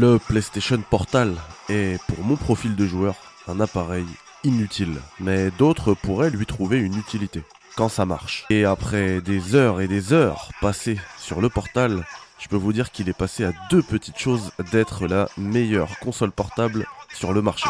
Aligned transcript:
Le 0.00 0.20
PlayStation 0.20 0.80
Portal 0.88 1.34
est 1.68 2.00
pour 2.06 2.24
mon 2.24 2.36
profil 2.36 2.76
de 2.76 2.86
joueur 2.86 3.16
un 3.48 3.58
appareil 3.58 4.06
inutile, 4.44 4.94
mais 5.18 5.50
d'autres 5.50 5.92
pourraient 5.92 6.30
lui 6.30 6.46
trouver 6.46 6.78
une 6.78 6.96
utilité 6.96 7.42
quand 7.74 7.88
ça 7.88 8.06
marche. 8.06 8.46
Et 8.48 8.64
après 8.64 9.20
des 9.20 9.56
heures 9.56 9.80
et 9.80 9.88
des 9.88 10.12
heures 10.12 10.50
passées 10.60 11.00
sur 11.18 11.40
le 11.40 11.48
Portal, 11.48 12.04
je 12.38 12.46
peux 12.46 12.54
vous 12.54 12.72
dire 12.72 12.92
qu'il 12.92 13.08
est 13.08 13.12
passé 13.12 13.42
à 13.42 13.52
deux 13.72 13.82
petites 13.82 14.20
choses 14.20 14.52
d'être 14.70 15.08
la 15.08 15.28
meilleure 15.36 15.98
console 15.98 16.30
portable 16.30 16.86
sur 17.12 17.32
le 17.32 17.42
marché. 17.42 17.68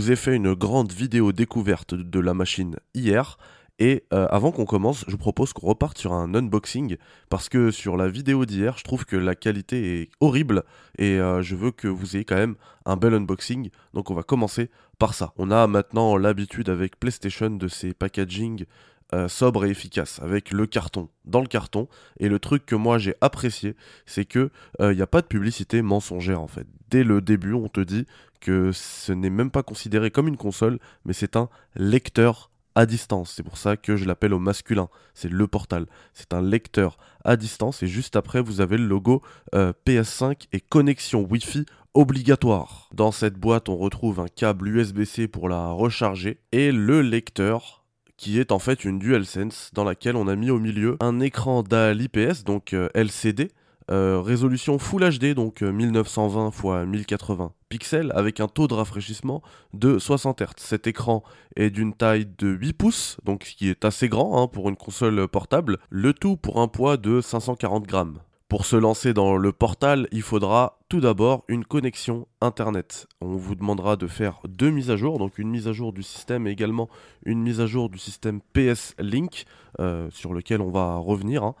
Vous 0.00 0.10
ai 0.10 0.16
fait 0.16 0.34
une 0.34 0.54
grande 0.54 0.92
vidéo 0.92 1.30
découverte 1.30 1.92
de 1.92 2.20
la 2.20 2.32
machine 2.32 2.76
hier. 2.94 3.36
Et 3.78 4.04
euh, 4.14 4.26
avant 4.30 4.50
qu'on 4.50 4.64
commence, 4.64 5.04
je 5.06 5.12
vous 5.12 5.18
propose 5.18 5.52
qu'on 5.52 5.66
reparte 5.66 5.98
sur 5.98 6.14
un 6.14 6.34
unboxing 6.34 6.96
parce 7.28 7.50
que 7.50 7.70
sur 7.70 7.98
la 7.98 8.08
vidéo 8.08 8.46
d'hier, 8.46 8.78
je 8.78 8.84
trouve 8.84 9.04
que 9.04 9.16
la 9.16 9.34
qualité 9.34 10.00
est 10.00 10.10
horrible 10.20 10.64
et 10.96 11.18
euh, 11.18 11.42
je 11.42 11.54
veux 11.54 11.70
que 11.70 11.86
vous 11.86 12.16
ayez 12.16 12.24
quand 12.24 12.36
même 12.36 12.54
un 12.86 12.96
bel 12.96 13.12
unboxing. 13.12 13.68
Donc 13.92 14.10
on 14.10 14.14
va 14.14 14.22
commencer 14.22 14.70
par 14.98 15.12
ça. 15.12 15.34
On 15.36 15.50
a 15.50 15.66
maintenant 15.66 16.16
l'habitude 16.16 16.70
avec 16.70 16.98
PlayStation 16.98 17.50
de 17.50 17.68
ces 17.68 17.92
packaging 17.92 18.64
euh, 19.12 19.28
sobres 19.28 19.66
et 19.66 19.70
efficaces 19.70 20.18
avec 20.22 20.50
le 20.50 20.66
carton 20.66 21.10
dans 21.26 21.42
le 21.42 21.46
carton. 21.46 21.88
Et 22.20 22.30
le 22.30 22.38
truc 22.38 22.64
que 22.64 22.74
moi 22.74 22.96
j'ai 22.96 23.16
apprécié, 23.20 23.76
c'est 24.06 24.24
que 24.24 24.50
il 24.80 24.96
n'y 24.96 25.02
a 25.02 25.06
pas 25.06 25.20
de 25.20 25.26
publicité 25.26 25.82
mensongère 25.82 26.40
en 26.40 26.48
fait. 26.48 26.66
Dès 26.88 27.04
le 27.04 27.20
début, 27.20 27.52
on 27.52 27.68
te 27.68 27.80
dit 27.80 28.06
que 28.40 28.72
ce 28.72 29.12
n'est 29.12 29.30
même 29.30 29.50
pas 29.50 29.62
considéré 29.62 30.10
comme 30.10 30.28
une 30.28 30.36
console, 30.36 30.78
mais 31.04 31.12
c'est 31.12 31.36
un 31.36 31.48
lecteur 31.76 32.50
à 32.74 32.86
distance. 32.86 33.32
C'est 33.34 33.42
pour 33.42 33.58
ça 33.58 33.76
que 33.76 33.96
je 33.96 34.04
l'appelle 34.04 34.34
au 34.34 34.38
masculin. 34.38 34.88
C'est 35.14 35.30
le 35.30 35.46
portal. 35.46 35.86
C'est 36.14 36.32
un 36.32 36.42
lecteur 36.42 36.98
à 37.24 37.36
distance 37.36 37.82
et 37.82 37.86
juste 37.86 38.16
après 38.16 38.40
vous 38.40 38.60
avez 38.60 38.76
le 38.78 38.86
logo 38.86 39.22
euh, 39.54 39.72
PS5 39.86 40.46
et 40.52 40.60
connexion 40.60 41.26
Wi-Fi 41.28 41.66
obligatoire. 41.94 42.88
Dans 42.94 43.12
cette 43.12 43.34
boîte 43.34 43.68
on 43.68 43.76
retrouve 43.76 44.20
un 44.20 44.28
câble 44.28 44.68
USB-C 44.68 45.28
pour 45.28 45.48
la 45.48 45.68
recharger 45.70 46.38
et 46.52 46.72
le 46.72 47.02
lecteur 47.02 47.84
qui 48.16 48.38
est 48.38 48.52
en 48.52 48.58
fait 48.58 48.84
une 48.84 48.98
DualSense 48.98 49.70
dans 49.72 49.84
laquelle 49.84 50.14
on 50.14 50.28
a 50.28 50.36
mis 50.36 50.50
au 50.50 50.58
milieu 50.58 50.96
un 51.00 51.20
écran 51.20 51.62
DAL 51.62 52.00
IPS 52.00 52.44
donc 52.44 52.74
euh, 52.74 52.88
LCD 52.94 53.48
euh, 53.90 54.20
résolution 54.20 54.78
Full 54.78 55.18
HD, 55.18 55.34
donc 55.34 55.62
1920 55.62 56.48
x 56.48 56.64
1080 56.86 57.52
pixels, 57.68 58.12
avec 58.14 58.40
un 58.40 58.48
taux 58.48 58.68
de 58.68 58.74
rafraîchissement 58.74 59.42
de 59.74 59.98
60 59.98 60.42
Hz. 60.42 60.46
Cet 60.56 60.86
écran 60.86 61.22
est 61.56 61.70
d'une 61.70 61.94
taille 61.94 62.28
de 62.38 62.48
8 62.48 62.72
pouces, 62.72 63.16
donc 63.24 63.44
ce 63.44 63.54
qui 63.54 63.68
est 63.68 63.84
assez 63.84 64.08
grand 64.08 64.42
hein, 64.42 64.48
pour 64.48 64.68
une 64.68 64.76
console 64.76 65.26
portable, 65.28 65.78
le 65.88 66.12
tout 66.12 66.36
pour 66.36 66.60
un 66.60 66.68
poids 66.68 66.96
de 66.96 67.20
540 67.20 67.86
grammes. 67.86 68.20
Pour 68.50 68.66
se 68.66 68.74
lancer 68.74 69.14
dans 69.14 69.36
le 69.36 69.52
portal, 69.52 70.08
il 70.10 70.22
faudra 70.22 70.80
tout 70.88 71.00
d'abord 71.00 71.44
une 71.46 71.64
connexion 71.64 72.26
Internet. 72.40 73.06
On 73.20 73.36
vous 73.36 73.54
demandera 73.54 73.94
de 73.94 74.08
faire 74.08 74.40
deux 74.48 74.70
mises 74.70 74.90
à 74.90 74.96
jour, 74.96 75.20
donc 75.20 75.38
une 75.38 75.48
mise 75.48 75.68
à 75.68 75.72
jour 75.72 75.92
du 75.92 76.02
système 76.02 76.48
et 76.48 76.50
également 76.50 76.88
une 77.24 77.40
mise 77.40 77.60
à 77.60 77.66
jour 77.66 77.88
du 77.88 77.98
système 77.98 78.40
PS 78.52 78.96
Link, 78.98 79.44
euh, 79.78 80.10
sur 80.10 80.34
lequel 80.34 80.62
on 80.62 80.72
va 80.72 80.96
revenir. 80.96 81.44
Hein. 81.44 81.54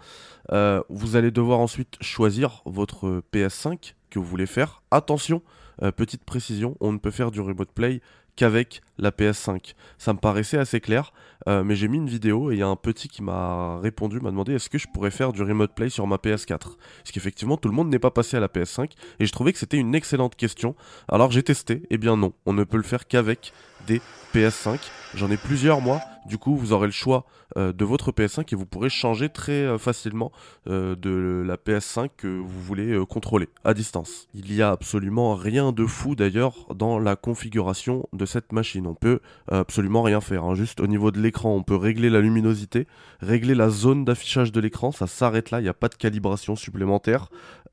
Euh, 0.50 0.82
vous 0.88 1.14
allez 1.14 1.30
devoir 1.30 1.60
ensuite 1.60 1.96
choisir 2.00 2.60
votre 2.64 3.22
PS5 3.32 3.94
que 4.10 4.18
vous 4.18 4.24
voulez 4.24 4.46
faire. 4.46 4.82
Attention, 4.90 5.42
euh, 5.84 5.92
petite 5.92 6.24
précision, 6.24 6.76
on 6.80 6.90
ne 6.90 6.98
peut 6.98 7.12
faire 7.12 7.30
du 7.30 7.40
remote 7.40 7.70
play 7.70 8.00
qu'avec 8.36 8.82
la 8.98 9.10
PS5. 9.10 9.74
Ça 9.98 10.12
me 10.12 10.18
paraissait 10.18 10.58
assez 10.58 10.80
clair, 10.80 11.12
euh, 11.48 11.64
mais 11.64 11.74
j'ai 11.74 11.88
mis 11.88 11.98
une 11.98 12.08
vidéo 12.08 12.50
et 12.50 12.54
il 12.54 12.58
y 12.58 12.62
a 12.62 12.66
un 12.66 12.76
petit 12.76 13.08
qui 13.08 13.22
m'a 13.22 13.78
répondu, 13.80 14.20
m'a 14.20 14.30
demandé 14.30 14.54
est-ce 14.54 14.68
que 14.68 14.78
je 14.78 14.86
pourrais 14.92 15.10
faire 15.10 15.32
du 15.32 15.42
remote 15.42 15.74
play 15.74 15.88
sur 15.88 16.06
ma 16.06 16.16
PS4 16.16 16.46
Parce 16.58 17.12
qu'effectivement, 17.12 17.56
tout 17.56 17.68
le 17.68 17.74
monde 17.74 17.88
n'est 17.88 17.98
pas 17.98 18.10
passé 18.10 18.36
à 18.36 18.40
la 18.40 18.48
PS5 18.48 18.90
et 19.18 19.26
je 19.26 19.32
trouvais 19.32 19.52
que 19.52 19.58
c'était 19.58 19.78
une 19.78 19.94
excellente 19.94 20.36
question. 20.36 20.74
Alors 21.08 21.30
j'ai 21.30 21.42
testé, 21.42 21.74
et 21.74 21.86
eh 21.90 21.98
bien 21.98 22.16
non, 22.16 22.32
on 22.46 22.52
ne 22.52 22.64
peut 22.64 22.76
le 22.76 22.82
faire 22.82 23.06
qu'avec 23.06 23.52
des 23.86 24.00
PS5. 24.34 24.78
J'en 25.14 25.30
ai 25.30 25.36
plusieurs 25.36 25.80
moi, 25.80 26.00
du 26.26 26.38
coup 26.38 26.56
vous 26.56 26.72
aurez 26.72 26.86
le 26.86 26.92
choix 26.92 27.24
euh, 27.56 27.72
de 27.72 27.84
votre 27.84 28.12
PS5 28.12 28.52
et 28.52 28.56
vous 28.56 28.66
pourrez 28.66 28.90
changer 28.90 29.28
très 29.28 29.64
euh, 29.64 29.76
facilement 29.76 30.30
euh, 30.68 30.94
de 30.94 31.42
la 31.44 31.56
PS5 31.56 32.10
que 32.16 32.28
vous 32.28 32.60
voulez 32.60 32.96
contrôler 33.08 33.48
à 33.64 33.74
distance. 33.74 34.28
Il 34.34 34.52
n'y 34.52 34.62
a 34.62 34.70
absolument 34.70 35.34
rien 35.34 35.72
de 35.72 35.84
fou 35.84 36.14
d'ailleurs 36.14 36.66
dans 36.74 37.00
la 37.00 37.16
configuration 37.16 38.06
de 38.12 38.24
cette 38.24 38.52
machine. 38.52 38.86
On 38.86 38.94
peut 38.94 39.20
absolument 39.48 40.02
rien 40.02 40.20
faire. 40.20 40.44
Hein. 40.44 40.54
Juste 40.54 40.80
au 40.80 40.86
niveau 40.86 41.10
de 41.10 41.20
l'écran, 41.20 41.54
on 41.54 41.62
peut 41.62 41.74
régler 41.74 42.10
la 42.10 42.20
luminosité, 42.20 42.86
régler 43.20 43.54
la 43.54 43.68
zone 43.68 44.04
d'affichage 44.04 44.52
de 44.52 44.60
l'écran, 44.60 44.92
ça 44.92 45.06
s'arrête 45.06 45.50
là, 45.50 45.60
il 45.60 45.64
n'y 45.64 45.68
a 45.68 45.74
pas 45.74 45.88
de 45.88 45.94
calibration 45.94 46.54
supplémentaire. 46.54 47.28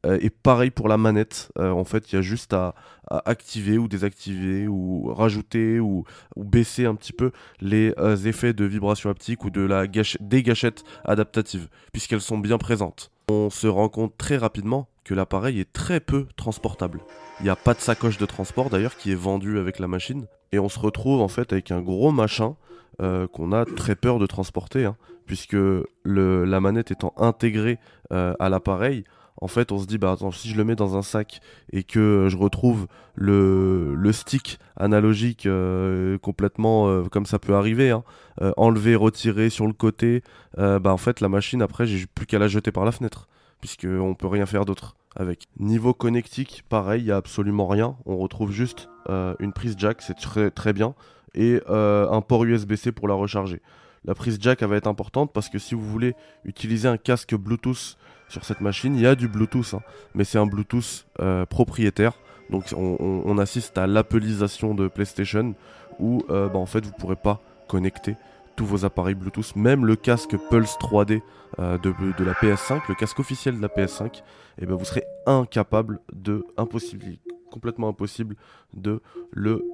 Euh, 0.05 0.17
et 0.21 0.29
pareil 0.29 0.71
pour 0.71 0.87
la 0.87 0.97
manette. 0.97 1.51
Euh, 1.57 1.71
en 1.71 1.83
fait, 1.83 2.11
il 2.11 2.15
y 2.15 2.19
a 2.19 2.21
juste 2.21 2.53
à, 2.53 2.75
activer 3.09 3.77
ou 3.77 3.87
désactiver 3.87 4.67
ou 4.67 5.13
rajouter 5.13 5.79
ou, 5.79 6.03
baisser 6.35 6.85
un 6.85 6.95
petit 6.95 7.13
peu 7.13 7.31
les 7.61 7.93
euh, 7.97 8.17
effets 8.17 8.51
de 8.51 8.65
vibration 8.65 9.09
haptique 9.09 9.45
ou 9.45 9.49
de 9.49 9.61
la 9.61 9.87
des 9.87 10.43
gâchettes 10.43 10.83
adaptatives, 11.05 11.69
puisqu'elles 11.93 12.21
sont 12.21 12.37
bien 12.37 12.57
présentes. 12.57 13.11
On 13.29 13.49
se 13.49 13.67
rend 13.67 13.87
compte 13.87 14.17
très 14.17 14.35
rapidement 14.35 14.89
que 15.05 15.13
l'appareil 15.13 15.61
est 15.61 15.71
très 15.71 16.01
peu 16.01 16.27
transportable. 16.35 16.99
Il 17.39 17.43
n'y 17.43 17.49
a 17.49 17.55
pas 17.55 17.73
de 17.73 17.79
sacoche 17.79 18.17
de 18.17 18.25
transport 18.25 18.69
d'ailleurs 18.69 18.97
qui 18.97 19.11
est 19.11 19.15
vendue 19.15 19.57
avec 19.57 19.79
la 19.79 19.87
machine. 19.87 20.27
Et 20.51 20.59
on 20.59 20.69
se 20.69 20.79
retrouve 20.79 21.21
en 21.21 21.27
fait 21.29 21.53
avec 21.53 21.71
un 21.71 21.81
gros 21.81 22.11
machin 22.11 22.55
qu'on 22.99 23.51
a 23.51 23.63
très 23.63 23.95
peur 23.95 24.17
de 24.17 24.25
transporter, 24.25 24.85
hein, 24.85 24.97
puisque 25.27 25.55
la 26.03 26.59
manette 26.59 26.89
étant 26.89 27.13
intégrée 27.17 27.77
à 28.09 28.49
l'appareil, 28.49 29.03
en 29.39 29.47
fait, 29.47 29.71
on 29.71 29.79
se 29.79 29.85
dit, 29.85 29.97
bah 29.97 30.11
attends, 30.11 30.31
si 30.31 30.49
je 30.49 30.57
le 30.57 30.63
mets 30.63 30.75
dans 30.75 30.97
un 30.97 31.01
sac 31.01 31.41
et 31.71 31.83
que 31.83 32.27
je 32.29 32.37
retrouve 32.37 32.87
le, 33.15 33.95
stick 34.11 34.57
analogique 34.75 35.45
euh, 35.45 36.17
complètement 36.17 36.87
euh, 36.87 37.03
comme 37.03 37.25
ça 37.25 37.37
peut 37.37 37.53
arriver, 37.53 37.91
hein, 37.91 38.03
euh, 38.41 38.51
enlever, 38.57 38.95
retirer 38.95 39.49
sur 39.49 39.67
le 39.67 39.73
côté, 39.73 40.23
bah 40.57 40.91
en 40.91 40.97
fait, 40.97 41.21
la 41.21 41.29
machine, 41.29 41.61
après, 41.61 41.85
j'ai 41.85 42.05
plus 42.07 42.25
qu'à 42.25 42.39
la 42.39 42.47
jeter 42.47 42.71
par 42.71 42.83
la 42.85 42.91
fenêtre, 42.91 43.27
puisqu'on 43.61 44.15
peut 44.15 44.27
rien 44.27 44.45
faire 44.45 44.65
d'autre 44.65 44.95
avec. 45.15 45.47
Niveau 45.59 45.93
connectique, 45.93 46.63
pareil, 46.67 47.01
il 47.01 47.05
n'y 47.05 47.11
a 47.11 47.17
absolument 47.17 47.67
rien. 47.67 47.95
On 48.05 48.17
retrouve 48.17 48.51
juste 48.51 48.89
une 49.07 49.53
prise 49.53 49.75
jack, 49.77 50.01
c'est 50.01 50.17
très, 50.17 50.49
très 50.49 50.73
bien, 50.73 50.95
et 51.35 51.61
un 51.67 52.21
port 52.21 52.43
USB-C 52.43 52.91
pour 52.91 53.07
la 53.07 53.13
recharger. 53.13 53.61
La 54.05 54.15
prise 54.15 54.37
jack 54.39 54.61
elle 54.61 54.69
va 54.69 54.77
être 54.77 54.87
importante 54.87 55.33
parce 55.33 55.49
que 55.49 55.59
si 55.59 55.75
vous 55.75 55.85
voulez 55.85 56.15
utiliser 56.45 56.87
un 56.87 56.97
casque 56.97 57.35
Bluetooth 57.35 57.97
sur 58.29 58.45
cette 58.45 58.61
machine. 58.61 58.95
Il 58.95 59.01
y 59.01 59.07
a 59.07 59.15
du 59.15 59.27
Bluetooth, 59.27 59.73
hein, 59.73 59.81
mais 60.13 60.23
c'est 60.23 60.37
un 60.37 60.45
Bluetooth 60.45 61.05
euh, 61.19 61.45
propriétaire. 61.45 62.13
Donc 62.49 62.73
on, 62.77 63.37
assiste 63.39 63.77
à 63.77 63.87
l'appelisation 63.87 64.73
de 64.73 64.87
PlayStation 64.87 65.53
où 65.99 66.23
euh, 66.29 66.47
bah, 66.47 66.59
en 66.59 66.65
fait 66.65 66.79
vous 66.85 66.91
ne 66.91 66.97
pourrez 66.97 67.17
pas 67.17 67.41
connecter 67.67 68.15
tous 68.55 68.65
vos 68.65 68.85
appareils 68.85 69.15
Bluetooth, 69.15 69.53
même 69.57 69.85
le 69.85 69.97
casque 69.97 70.37
Pulse 70.49 70.77
3D 70.79 71.21
euh, 71.59 71.77
de, 71.77 72.23
la 72.23 72.31
PS5, 72.33 72.83
le 72.87 72.95
casque 72.95 73.19
officiel 73.19 73.57
de 73.57 73.61
la 73.61 73.67
PS5, 73.67 74.05
et 74.05 74.21
eh 74.59 74.65
ben 74.65 74.75
vous 74.75 74.85
serez 74.85 75.03
incapable 75.25 75.99
de, 76.13 76.45
impossible, 76.55 77.03
complètement 77.51 77.89
impossible 77.89 78.37
de 78.73 79.01
le 79.31 79.65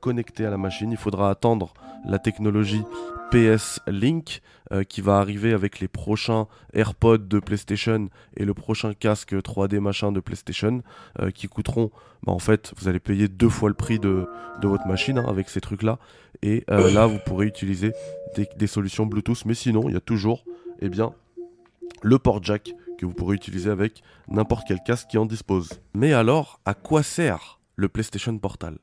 connecter 0.00 0.46
à 0.46 0.50
la 0.50 0.58
machine. 0.58 0.90
Il 0.90 0.96
faudra 0.96 1.28
attendre 1.30 1.74
la 2.04 2.18
technologie 2.18 2.82
PS 3.30 3.80
Link 3.86 4.42
euh, 4.72 4.84
qui 4.84 5.00
va 5.00 5.18
arriver 5.18 5.52
avec 5.52 5.80
les 5.80 5.88
prochains 5.88 6.46
AirPods 6.74 7.18
de 7.18 7.40
PlayStation 7.40 8.08
et 8.36 8.44
le 8.44 8.52
prochain 8.52 8.92
casque 8.92 9.32
3D 9.32 9.80
machin 9.80 10.12
de 10.12 10.20
PlayStation 10.20 10.82
euh, 11.20 11.30
qui 11.30 11.48
coûteront, 11.48 11.90
bah, 12.24 12.32
en 12.32 12.38
fait, 12.38 12.72
vous 12.76 12.88
allez 12.88 13.00
payer 13.00 13.28
deux 13.28 13.48
fois 13.48 13.68
le 13.68 13.74
prix 13.74 13.98
de, 13.98 14.26
votre 14.62 14.86
machine 14.86 15.18
hein, 15.18 15.24
avec 15.28 15.48
ces 15.48 15.60
trucs 15.60 15.82
là. 15.82 15.98
Et 16.42 16.64
euh, 16.70 16.92
là, 16.92 17.06
vous 17.06 17.18
pourrez 17.24 17.46
utiliser 17.46 17.92
des, 18.36 18.66
solutions 18.66 19.06
Bluetooth. 19.06 19.46
Mais 19.46 19.54
sinon, 19.54 19.88
il 19.88 19.94
y 19.94 19.96
a 19.96 20.00
toujours 20.00 20.44
eh 20.80 20.88
bien, 20.88 21.12
le 22.02 22.18
port 22.18 22.42
jack 22.42 22.74
que 22.98 23.06
vous 23.06 23.14
pourrez 23.14 23.34
utiliser 23.34 23.70
avec 23.70 24.02
n'importe 24.28 24.64
quel 24.68 24.80
casque 24.84 25.08
qui 25.08 25.18
en 25.18 25.26
dispose. 25.26 25.80
Mais 25.94 26.12
alors, 26.12 26.60
à 26.66 26.74
quoi 26.74 27.02
sert 27.02 27.60
le 27.76 27.88
PlayStation 27.88 28.36
Portal? 28.36 28.78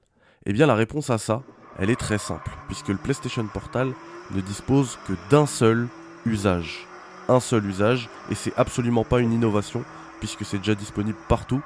Eh 0.45 0.53
bien, 0.53 0.65
la 0.65 0.75
réponse 0.75 1.09
à 1.09 1.17
ça, 1.17 1.43
elle 1.79 1.89
est 1.89 1.99
très 1.99 2.17
simple, 2.17 2.51
puisque 2.67 2.89
le 2.89 2.97
PlayStation 2.97 3.45
Portal 3.45 3.93
ne 4.31 4.41
dispose 4.41 4.99
que 5.07 5.13
d'un 5.29 5.45
seul 5.45 5.87
usage. 6.25 6.85
Un 7.29 7.39
seul 7.39 7.65
usage, 7.65 8.09
et 8.29 8.35
c'est 8.35 8.53
absolument 8.57 9.03
pas 9.03 9.19
une 9.19 9.31
innovation, 9.31 9.83
puisque 10.19 10.45
c'est 10.45 10.57
déjà 10.57 10.75
disponible 10.75 11.17
partout, 11.27 11.61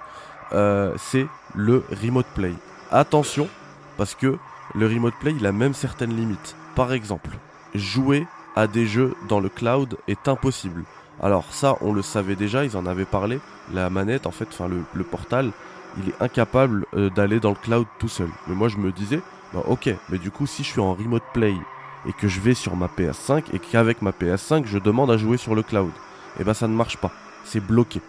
euh, 0.54 0.94
c'est 0.98 1.25
le 1.56 1.83
Remote 2.04 2.27
Play. 2.36 2.54
Attention, 2.92 3.50
parce 3.98 4.13
que 4.13 4.38
le 4.75 4.88
Remote 4.88 5.15
Play, 5.19 5.33
il 5.38 5.45
a 5.48 5.51
même 5.51 5.74
certaines 5.74 6.16
limites. 6.16 6.56
Par 6.75 6.94
exemple, 6.94 7.31
jouer 7.74 8.27
à 8.56 8.68
des 8.68 8.86
jeux 8.86 9.16
dans 9.27 9.39
le 9.39 9.50
cloud 9.50 9.98
est 10.07 10.27
impossible. 10.27 10.83
Alors 11.21 11.45
ça, 11.51 11.75
on 11.81 11.94
le 11.94 12.01
savait 12.01 12.36
déjà, 12.36 12.66
ils 12.66 12.77
en 12.77 12.86
avaient 12.86 13.06
parlé. 13.06 13.39
La 13.74 13.89
manette, 13.89 14.27
en 14.27 14.31
fait, 14.31 14.48
enfin 14.50 14.68
le, 14.68 15.04
portal, 15.04 15.51
il 15.98 16.09
est 16.09 16.21
incapable 16.21 16.86
euh, 16.95 17.09
d'aller 17.09 17.39
dans 17.39 17.50
le 17.50 17.56
cloud 17.56 17.88
tout 18.00 18.07
seul. 18.07 18.30
Mais 18.48 18.56
moi 18.56 18.68
je 18.68 18.77
me 18.77 18.92
disais, 18.92 19.21
bah 19.53 19.63
ok, 19.67 19.89
mais 20.09 20.17
du 20.17 20.31
coup 20.31 20.47
si 20.47 20.63
je 20.63 20.69
suis 20.69 20.81
en 20.81 20.94
remote 20.94 21.23
play 21.33 21.53
et 22.07 22.13
que 22.13 22.27
je 22.27 22.41
vais 22.41 22.53
sur 22.53 22.75
ma 22.75 22.88
PS5 22.88 23.44
et 23.53 23.59
qu'avec 23.59 24.01
ma 24.01 24.11
PS5 24.11 24.65
je 24.65 24.77
demande 24.77 25.11
à 25.11 25.17
jouer 25.17 25.38
sur 25.38 25.55
le 25.55 25.63
cloud, 25.63 25.91
eh 26.39 26.44
ben 26.44 26.53
ça 26.53 26.67
ne 26.67 26.75
marche 26.75 26.97
pas, 26.97 27.11
c'est 27.45 27.59
bloqué. 27.59 28.01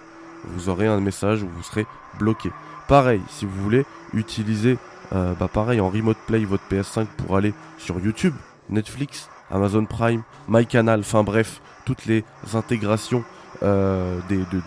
Vous 0.47 0.69
aurez 0.69 0.87
un 0.87 1.01
message 1.01 1.43
où 1.43 1.49
vous 1.49 1.63
serez 1.63 1.87
bloqué. 2.19 2.51
Pareil, 2.89 3.23
si 3.29 3.47
vous 3.47 3.63
voulez 3.63 3.87
utiliser, 4.13 4.79
euh, 5.15 5.33
bah 5.35 5.49
pareil 5.53 5.81
en 5.81 5.89
remote 5.89 6.19
play 6.27 6.45
votre 6.45 6.65
PS5 6.71 7.07
pour 7.17 7.37
aller 7.37 7.55
sur 7.79 7.99
YouTube, 7.99 8.35
Netflix, 8.69 9.29
Amazon 9.51 9.85
Prime, 9.85 10.23
MyCanal, 10.49 11.01
enfin 11.01 11.23
bref, 11.23 11.61
toutes 11.85 12.07
les 12.07 12.25
intégrations 12.55 13.25
euh, 13.63 14.19
des, 14.29 14.39
de, 14.39 14.61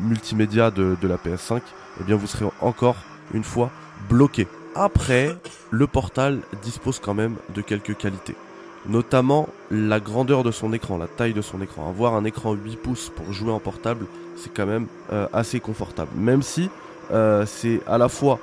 multimédia 0.00 0.70
de, 0.70 0.96
la 1.02 1.16
PS5, 1.16 1.60
eh 2.00 2.04
bien 2.04 2.16
vous 2.16 2.26
serez 2.26 2.46
encore 2.60 2.96
une 3.32 3.44
fois 3.44 3.70
bloqué. 4.08 4.46
Après, 4.74 5.36
le 5.70 5.86
portal 5.86 6.40
dispose 6.62 6.98
quand 6.98 7.14
même 7.14 7.36
de 7.54 7.60
quelques 7.60 7.96
qualités. 7.96 8.34
Notamment 8.86 9.48
la 9.70 10.00
grandeur 10.00 10.42
de 10.42 10.50
son 10.50 10.72
écran, 10.72 10.98
la 10.98 11.06
taille 11.06 11.32
de 11.32 11.42
son 11.42 11.62
écran. 11.62 11.88
Avoir 11.88 12.14
un 12.14 12.24
écran 12.24 12.52
8 12.54 12.76
pouces 12.76 13.10
pour 13.14 13.32
jouer 13.32 13.52
en 13.52 13.60
portable, 13.60 14.06
c'est 14.36 14.52
quand 14.52 14.66
même 14.66 14.88
euh, 15.12 15.28
assez 15.32 15.60
confortable. 15.60 16.10
Même 16.16 16.42
si 16.42 16.70
euh, 17.12 17.46
c'est 17.46 17.80
à 17.86 17.98
la 17.98 18.08
fois 18.08 18.38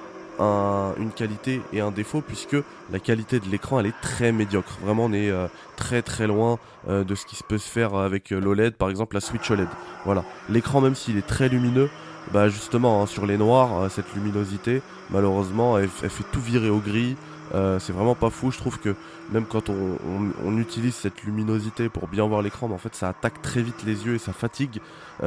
une 0.98 1.12
qualité 1.16 1.62
et 1.72 1.82
un 1.82 1.92
défaut 1.92 2.22
puisque 2.22 2.58
la 2.92 2.98
qualité 2.98 3.40
de 3.40 3.48
l'écran 3.48 3.80
elle 3.80 3.86
est 3.86 4.02
très 4.02 4.32
médiocre. 4.32 4.80
Vraiment 4.84 5.06
on 5.06 5.14
est 5.14 5.30
euh, 5.30 5.46
très 5.76 6.02
très 6.02 6.26
loin 6.26 6.58
de 6.88 7.14
ce 7.14 7.28
qui 7.28 7.36
se 7.36 7.44
peut 7.44 7.60
se 7.60 7.70
faire 7.70 7.94
avec 7.94 8.32
l'OLED, 8.32 8.76
par 8.76 8.90
exemple 8.90 9.14
la 9.14 9.22
Switch 9.22 9.52
OLED. 9.52 9.68
Voilà, 10.04 10.24
l'écran 10.50 10.82
même 10.82 10.96
s'il 10.96 11.16
est 11.20 11.28
très 11.28 11.48
lumineux, 11.48 11.92
bah 12.32 12.50
justement 12.50 13.02
hein, 13.02 13.06
sur 13.06 13.26
les 13.26 13.38
noirs 13.38 13.90
cette 13.90 14.14
luminosité 14.14 14.82
malheureusement 15.10 15.78
elle, 15.78 15.90
fait 15.90 16.24
tout 16.32 16.40
virer 16.40 16.70
au 16.70 16.80
gris. 16.80 17.16
c'est 17.52 17.92
vraiment 17.92 18.16
pas 18.16 18.30
fou. 18.30 18.52
Je 18.52 18.58
trouve 18.58 18.80
que 18.80 18.96
même 19.32 19.46
quand 19.46 19.70
on, 19.70 20.58
utilise 20.58 20.96
cette 20.96 21.24
luminosité 21.24 21.90
pour 21.90 22.08
bien 22.08 22.26
voir 22.28 22.42
l'écran, 22.42 22.68
mais 22.68 22.76
en 22.76 22.78
fait 22.78 22.96
ça 22.96 23.10
attaque 23.10 23.42
très 23.42 23.62
vite 23.62 23.84
les 23.86 24.06
yeux 24.06 24.16
et 24.16 24.20
ça 24.20 24.34
fatigue. 24.34 24.80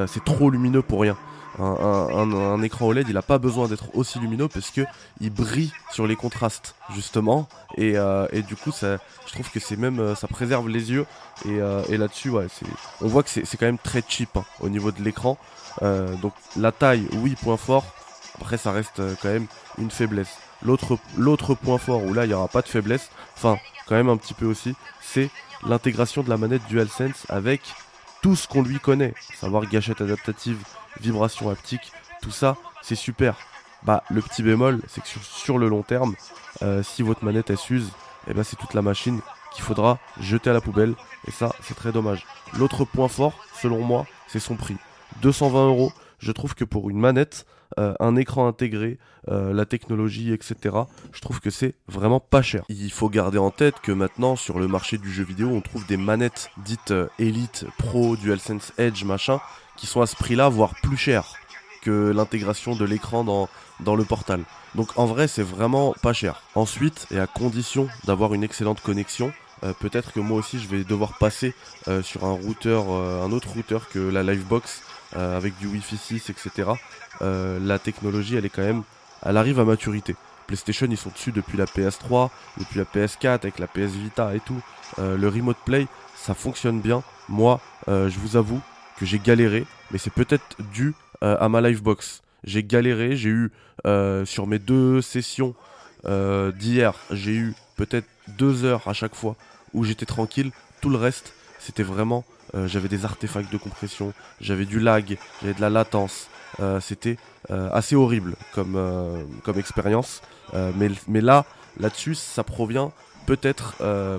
c'est 0.06 0.24
trop 0.24 0.50
lumineux 0.50 0.82
pour 0.82 1.02
rien 1.02 1.16
un, 1.58 2.62
écran 2.62 2.86
OLED, 2.86 3.08
il 3.08 3.14
n'a 3.14 3.22
pas 3.22 3.38
besoin 3.38 3.68
d'être 3.68 3.94
aussi 3.94 4.18
lumineux 4.18 4.48
parce 4.48 4.70
que 4.70 4.82
il 5.20 5.30
brille 5.30 5.72
sur 5.92 6.06
les 6.06 6.16
contrastes 6.16 6.74
justement. 6.94 7.48
Et, 7.76 7.96
euh, 7.96 8.26
du 8.46 8.56
coup 8.56 8.72
ça, 8.72 8.98
je 9.26 9.32
trouve 9.32 9.50
que 9.50 9.60
c'est 9.60 9.76
même 9.76 10.00
euh, 10.00 10.14
ça 10.14 10.26
préserve 10.26 10.68
les 10.68 10.90
yeux. 10.90 11.06
Et, 11.44 11.60
euh, 11.60 11.82
là-dessus 11.96 12.30
ouais, 12.30 12.46
on 13.00 13.08
voit 13.08 13.22
que 13.22 13.30
c'est 13.30 13.56
quand 13.56 13.66
même 13.66 13.78
très 13.78 14.02
cheap 14.06 14.36
hein, 14.36 14.44
au 14.60 14.68
niveau 14.68 14.90
de 14.90 15.02
l'écran. 15.02 15.38
Donc 15.80 16.32
la 16.56 16.72
taille 16.72 17.06
oui 17.14 17.36
point 17.40 17.56
fort. 17.56 17.84
Après 18.40 18.56
ça 18.56 18.72
reste 18.72 19.00
quand 19.22 19.28
même 19.28 19.46
une 19.78 19.90
faiblesse. 19.90 20.38
L'autre 20.62 20.98
l'autre 21.16 21.54
point 21.54 21.78
fort 21.78 22.02
où 22.04 22.14
là 22.14 22.24
il 22.24 22.28
n'y 22.28 22.34
aura 22.34 22.48
pas 22.48 22.62
de 22.62 22.68
faiblesse 22.68 23.10
enfin 23.36 23.58
quand 23.86 23.94
même 23.94 24.08
un 24.08 24.16
petit 24.16 24.34
peu 24.34 24.46
aussi 24.46 24.74
c'est 25.02 25.30
l'intégration 25.66 26.22
de 26.22 26.30
la 26.30 26.36
manette 26.36 26.62
DualSense 26.68 27.26
avec 27.28 27.60
tout 28.22 28.36
ce 28.36 28.48
qu'on 28.48 28.62
lui 28.62 28.80
connaît. 28.80 29.14
Savoir 29.38 29.66
gâchette 29.68 30.00
adaptative 30.00 30.58
vibrations 31.00 31.50
haptiques, 31.50 31.92
tout 32.22 32.30
ça, 32.30 32.56
c'est 32.82 32.94
super. 32.94 33.36
Bah, 33.84 34.02
le 34.10 34.22
petit 34.22 34.42
bémol, 34.42 34.80
c'est 34.88 35.02
que 35.02 35.08
sur, 35.08 35.58
le 35.58 35.68
long 35.68 35.82
terme, 35.82 36.14
euh, 36.62 36.82
si 36.82 37.02
votre 37.02 37.24
manette 37.24 37.50
elle 37.50 37.58
s'use, 37.58 37.90
eh 38.28 38.34
ben, 38.34 38.42
c'est 38.42 38.56
toute 38.56 38.72
la 38.74 38.82
machine 38.82 39.20
qu'il 39.52 39.62
faudra 39.62 39.98
jeter 40.20 40.50
à 40.50 40.52
la 40.54 40.60
poubelle. 40.60 40.94
Et 41.28 41.30
ça, 41.30 41.54
c'est 41.62 41.74
très 41.74 41.92
dommage. 41.92 42.26
L'autre 42.58 42.84
point 42.84 43.08
fort, 43.08 43.34
selon 43.60 43.82
moi, 43.82 44.06
c'est 44.26 44.40
son 44.40 44.56
prix. 44.56 44.76
220 45.20 45.66
euros. 45.66 45.92
Je 46.18 46.32
trouve 46.32 46.54
que 46.54 46.64
pour 46.64 46.88
une 46.88 46.98
manette, 46.98 47.44
euh, 47.78 47.94
un 48.00 48.16
écran 48.16 48.46
intégré, 48.46 48.98
euh, 49.28 49.52
la 49.52 49.66
technologie, 49.66 50.32
etc. 50.32 50.76
Je 51.12 51.20
trouve 51.20 51.40
que 51.40 51.50
c'est 51.50 51.74
vraiment 51.86 52.20
pas 52.20 52.40
cher. 52.40 52.64
Il 52.70 52.90
faut 52.90 53.10
garder 53.10 53.38
en 53.38 53.50
tête 53.50 53.80
que 53.82 53.92
maintenant 53.92 54.36
sur 54.36 54.58
le 54.58 54.66
marché 54.66 54.96
du 54.96 55.12
jeu 55.12 55.24
vidéo, 55.24 55.50
on 55.50 55.60
trouve 55.60 55.86
des 55.86 55.96
manettes 55.98 56.50
dites 56.64 56.94
Elite, 57.18 57.66
Pro, 57.76 58.16
DualSense 58.16 58.72
Edge, 58.78 59.04
machin, 59.04 59.40
qui 59.76 59.86
sont 59.86 60.00
à 60.00 60.06
ce 60.06 60.16
prix-là, 60.16 60.48
voire 60.48 60.74
plus 60.82 60.96
cher 60.96 61.34
que 61.82 62.12
l'intégration 62.14 62.74
de 62.74 62.84
l'écran 62.84 63.24
dans, 63.24 63.48
dans 63.80 63.94
le 63.94 64.04
portal. 64.04 64.42
Donc 64.74 64.88
en 64.96 65.06
vrai, 65.06 65.28
c'est 65.28 65.42
vraiment 65.42 65.94
pas 66.02 66.12
cher. 66.12 66.42
Ensuite, 66.54 67.06
et 67.10 67.18
à 67.18 67.26
condition 67.26 67.88
d'avoir 68.04 68.34
une 68.34 68.42
excellente 68.42 68.80
connexion, 68.80 69.32
euh, 69.64 69.72
peut-être 69.72 70.12
que 70.12 70.20
moi 70.20 70.38
aussi 70.38 70.58
je 70.58 70.68
vais 70.68 70.84
devoir 70.84 71.16
passer 71.18 71.54
euh, 71.88 72.02
sur 72.02 72.24
un 72.24 72.32
routeur, 72.32 72.86
euh, 72.90 73.24
un 73.24 73.32
autre 73.32 73.50
routeur 73.50 73.88
que 73.88 73.98
la 73.98 74.22
Livebox 74.22 74.82
avec 75.16 75.56
du 75.58 75.68
Wi-Fi 75.68 75.96
6, 75.96 76.30
etc. 76.30 76.70
la 77.20 77.78
technologie, 77.78 78.34
elle 78.34 78.44
est 78.44 78.48
quand 78.48 78.64
même, 78.64 78.82
elle 79.24 79.36
arrive 79.36 79.60
à 79.60 79.64
maturité. 79.64 80.16
PlayStation, 80.48 80.88
ils 80.90 80.96
sont 80.96 81.10
dessus 81.10 81.30
depuis 81.30 81.56
la 81.56 81.66
PS3, 81.66 82.30
depuis 82.58 82.78
la 82.78 82.84
PS4, 82.84 83.28
avec 83.28 83.60
la 83.60 83.68
PS 83.68 83.92
Vita 83.92 84.34
et 84.34 84.40
tout. 84.40 84.60
le 84.98 85.28
Remote 85.28 85.58
Play, 85.64 85.86
ça 86.16 86.34
fonctionne 86.34 86.80
bien. 86.80 87.04
Moi, 87.28 87.60
je 87.86 88.18
vous 88.18 88.34
avoue, 88.34 88.60
que 88.98 89.06
j'ai 89.06 89.18
galéré, 89.18 89.66
mais 89.90 89.98
c'est 89.98 90.12
peut-être 90.12 90.56
dû 90.72 90.94
euh, 91.22 91.36
à 91.40 91.48
ma 91.48 91.60
Livebox. 91.60 92.22
J'ai 92.44 92.62
galéré, 92.62 93.16
j'ai 93.16 93.30
eu 93.30 93.50
euh, 93.86 94.24
sur 94.24 94.46
mes 94.46 94.58
deux 94.58 95.00
sessions 95.00 95.54
euh, 96.04 96.52
d'hier, 96.52 96.94
j'ai 97.10 97.32
eu 97.32 97.54
peut-être 97.76 98.06
deux 98.28 98.64
heures 98.64 98.86
à 98.86 98.92
chaque 98.92 99.14
fois 99.14 99.36
où 99.72 99.84
j'étais 99.84 100.06
tranquille. 100.06 100.50
Tout 100.80 100.90
le 100.90 100.96
reste, 100.96 101.32
c'était 101.58 101.82
vraiment, 101.82 102.24
j'avais 102.66 102.88
des 102.88 103.06
artefacts 103.06 103.50
de 103.50 103.56
compression, 103.56 104.12
j'avais 104.40 104.66
du 104.66 104.78
lag, 104.78 105.16
j'avais 105.40 105.54
de 105.54 105.60
la 105.62 105.70
latence. 105.70 106.28
c'était 106.80 107.16
assez 107.48 107.96
horrible 107.96 108.36
comme, 108.52 108.78
comme 109.42 109.58
expérience. 109.58 110.20
mais, 110.52 110.90
mais 111.08 111.22
là, 111.22 111.46
là-dessus, 111.80 112.14
ça 112.14 112.44
provient 112.44 112.92
peut-être, 113.26 113.74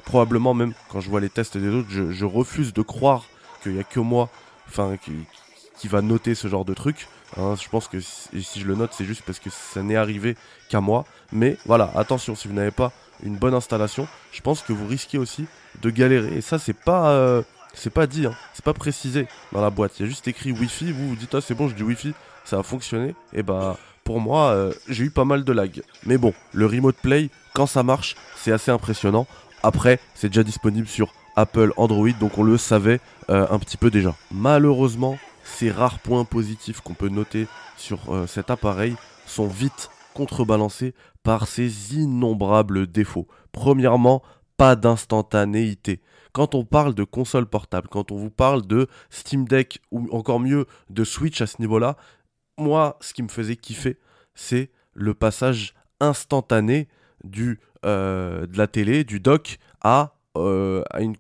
probablement 0.06 0.56
même 0.56 0.74
quand 0.90 1.02
je 1.02 1.10
vois 1.10 1.22
les 1.22 1.30
tests 1.30 1.56
des 1.56 1.70
autres, 1.70 1.88
je, 1.90 2.12
je 2.12 2.26
refuse 2.26 2.74
de 2.74 2.82
croire 2.82 3.26
qu'il 3.62 3.74
n'y 3.74 3.80
a 3.80 3.84
que 3.84 4.00
moi 4.00 4.30
enfin 4.68 4.98
qui, 4.98 5.88
va 5.88 6.02
noter 6.02 6.34
ce 6.34 6.48
genre 6.48 6.66
de 6.66 6.74
truc. 6.74 7.08
Hein. 7.38 7.56
je 7.62 7.70
pense 7.70 7.88
que 7.88 8.00
si, 8.00 8.60
je 8.60 8.66
le 8.66 8.74
note, 8.74 8.92
c'est 8.94 9.06
juste 9.06 9.22
parce 9.22 9.38
que 9.38 9.52
ça 9.52 9.84
n'est 9.84 9.96
arrivé 9.96 10.36
qu'à 10.68 10.82
moi. 10.82 11.06
Mais 11.32 11.58
voilà, 11.66 11.92
attention, 11.96 12.34
si 12.34 12.48
vous 12.48 12.56
n'avez 12.56 12.72
pas 12.72 12.92
une 13.24 13.36
bonne 13.36 13.54
installation, 13.54 14.08
je 14.32 14.42
pense 14.42 14.64
que 14.64 14.74
vous 14.74 14.88
risquez 14.88 15.20
aussi 15.20 15.46
de 15.82 15.90
galérer. 15.92 16.36
Et 16.36 16.42
ça, 16.42 16.58
c'est 16.58 16.74
pas, 16.74 17.12
euh, 17.12 17.44
c'est 17.76 17.92
pas 17.92 18.08
dit, 18.08 18.26
hein. 18.26 18.34
c'est 18.56 18.66
pas 18.66 18.74
précisé 18.74 19.28
dans 19.52 19.62
la 19.62 19.70
boîte. 19.70 20.00
Il 20.00 20.04
y 20.04 20.06
a 20.06 20.10
juste 20.10 20.28
écrit 20.28 20.52
Wi-Fi. 20.52 20.92
Vous 20.92 21.10
vous 21.10 21.16
dites, 21.16 21.36
ah, 21.36 21.42
c'est 21.42 21.54
bon, 21.54 21.68
je 21.68 21.76
dis 21.76 21.84
Wi-Fi, 21.84 22.14
ça 22.46 22.58
a 22.58 22.64
fonctionné. 22.64 23.14
Et 23.32 23.44
bah, 23.44 23.78
pour 24.04 24.20
moi, 24.20 24.50
euh, 24.50 24.74
j'ai 24.88 25.04
eu 25.04 25.12
pas 25.12 25.26
mal 25.26 25.44
de 25.44 25.52
lag. 25.54 25.82
Mais 26.06 26.18
bon, 26.18 26.34
le 26.54 26.66
remote 26.66 26.96
play, 26.96 27.30
quand 27.54 27.68
ça 27.68 27.84
marche, 27.84 28.16
c'est 28.36 28.52
assez 28.52 28.72
impressionnant. 28.72 29.28
Après, 29.64 30.00
c'est 30.14 30.30
déjà 30.30 30.44
disponible 30.44 30.88
sur 30.88 31.14
Apple 31.36 31.74
Android, 31.78 32.12
donc 32.20 32.38
on 32.38 32.44
le 32.44 32.58
savait 32.58 33.00
euh, 33.30 33.46
un 33.50 33.60
petit 33.60 33.78
peu 33.78 33.92
déjà. 33.92 34.16
Malheureusement, 34.32 35.18
ces 35.44 35.70
rares 35.72 36.00
points 36.00 36.26
positifs 36.26 36.82
qu'on 36.82 36.94
peut 36.94 37.10
noter 37.10 37.48
sur 37.78 38.14
euh, 38.14 38.28
cet 38.28 38.50
appareil 38.50 38.96
sont 39.26 39.48
vite 39.48 39.90
contrebalancés 40.14 40.94
par 41.24 41.48
ces 41.48 41.96
innombrables 41.96 42.88
défauts. 42.88 43.28
Premièrement, 43.52 44.22
pas 44.58 44.76
d'instantanéité. 44.76 46.02
Quand 46.32 46.56
on 46.56 46.64
parle 46.64 46.94
de 46.94 47.04
console 47.04 47.46
portable, 47.46 47.88
quand 47.90 48.12
on 48.12 48.16
vous 48.16 48.30
parle 48.30 48.66
de 48.66 48.88
Steam 49.10 49.46
Deck 49.46 49.80
ou 49.92 50.08
encore 50.16 50.40
mieux 50.40 50.66
de 50.90 51.04
Switch 51.04 51.42
à 51.42 51.48
ce 51.48 51.60
niveau-là, 51.60 51.98
moi, 52.58 52.98
ce 53.02 53.14
qui 53.14 53.24
me 53.24 53.28
faisait 53.28 53.56
kiffer, 53.56 53.98
c'est 54.34 54.70
le 54.94 55.14
passage 55.14 55.74
instantané 56.00 56.88
du, 57.24 57.60
euh, 57.86 58.46
de 58.48 58.58
la 58.58 58.68
télé, 58.68 59.04
du 59.04 59.20
dock, 59.20 59.58
à, 59.82 60.14
à 60.36 61.02
une 61.02 61.16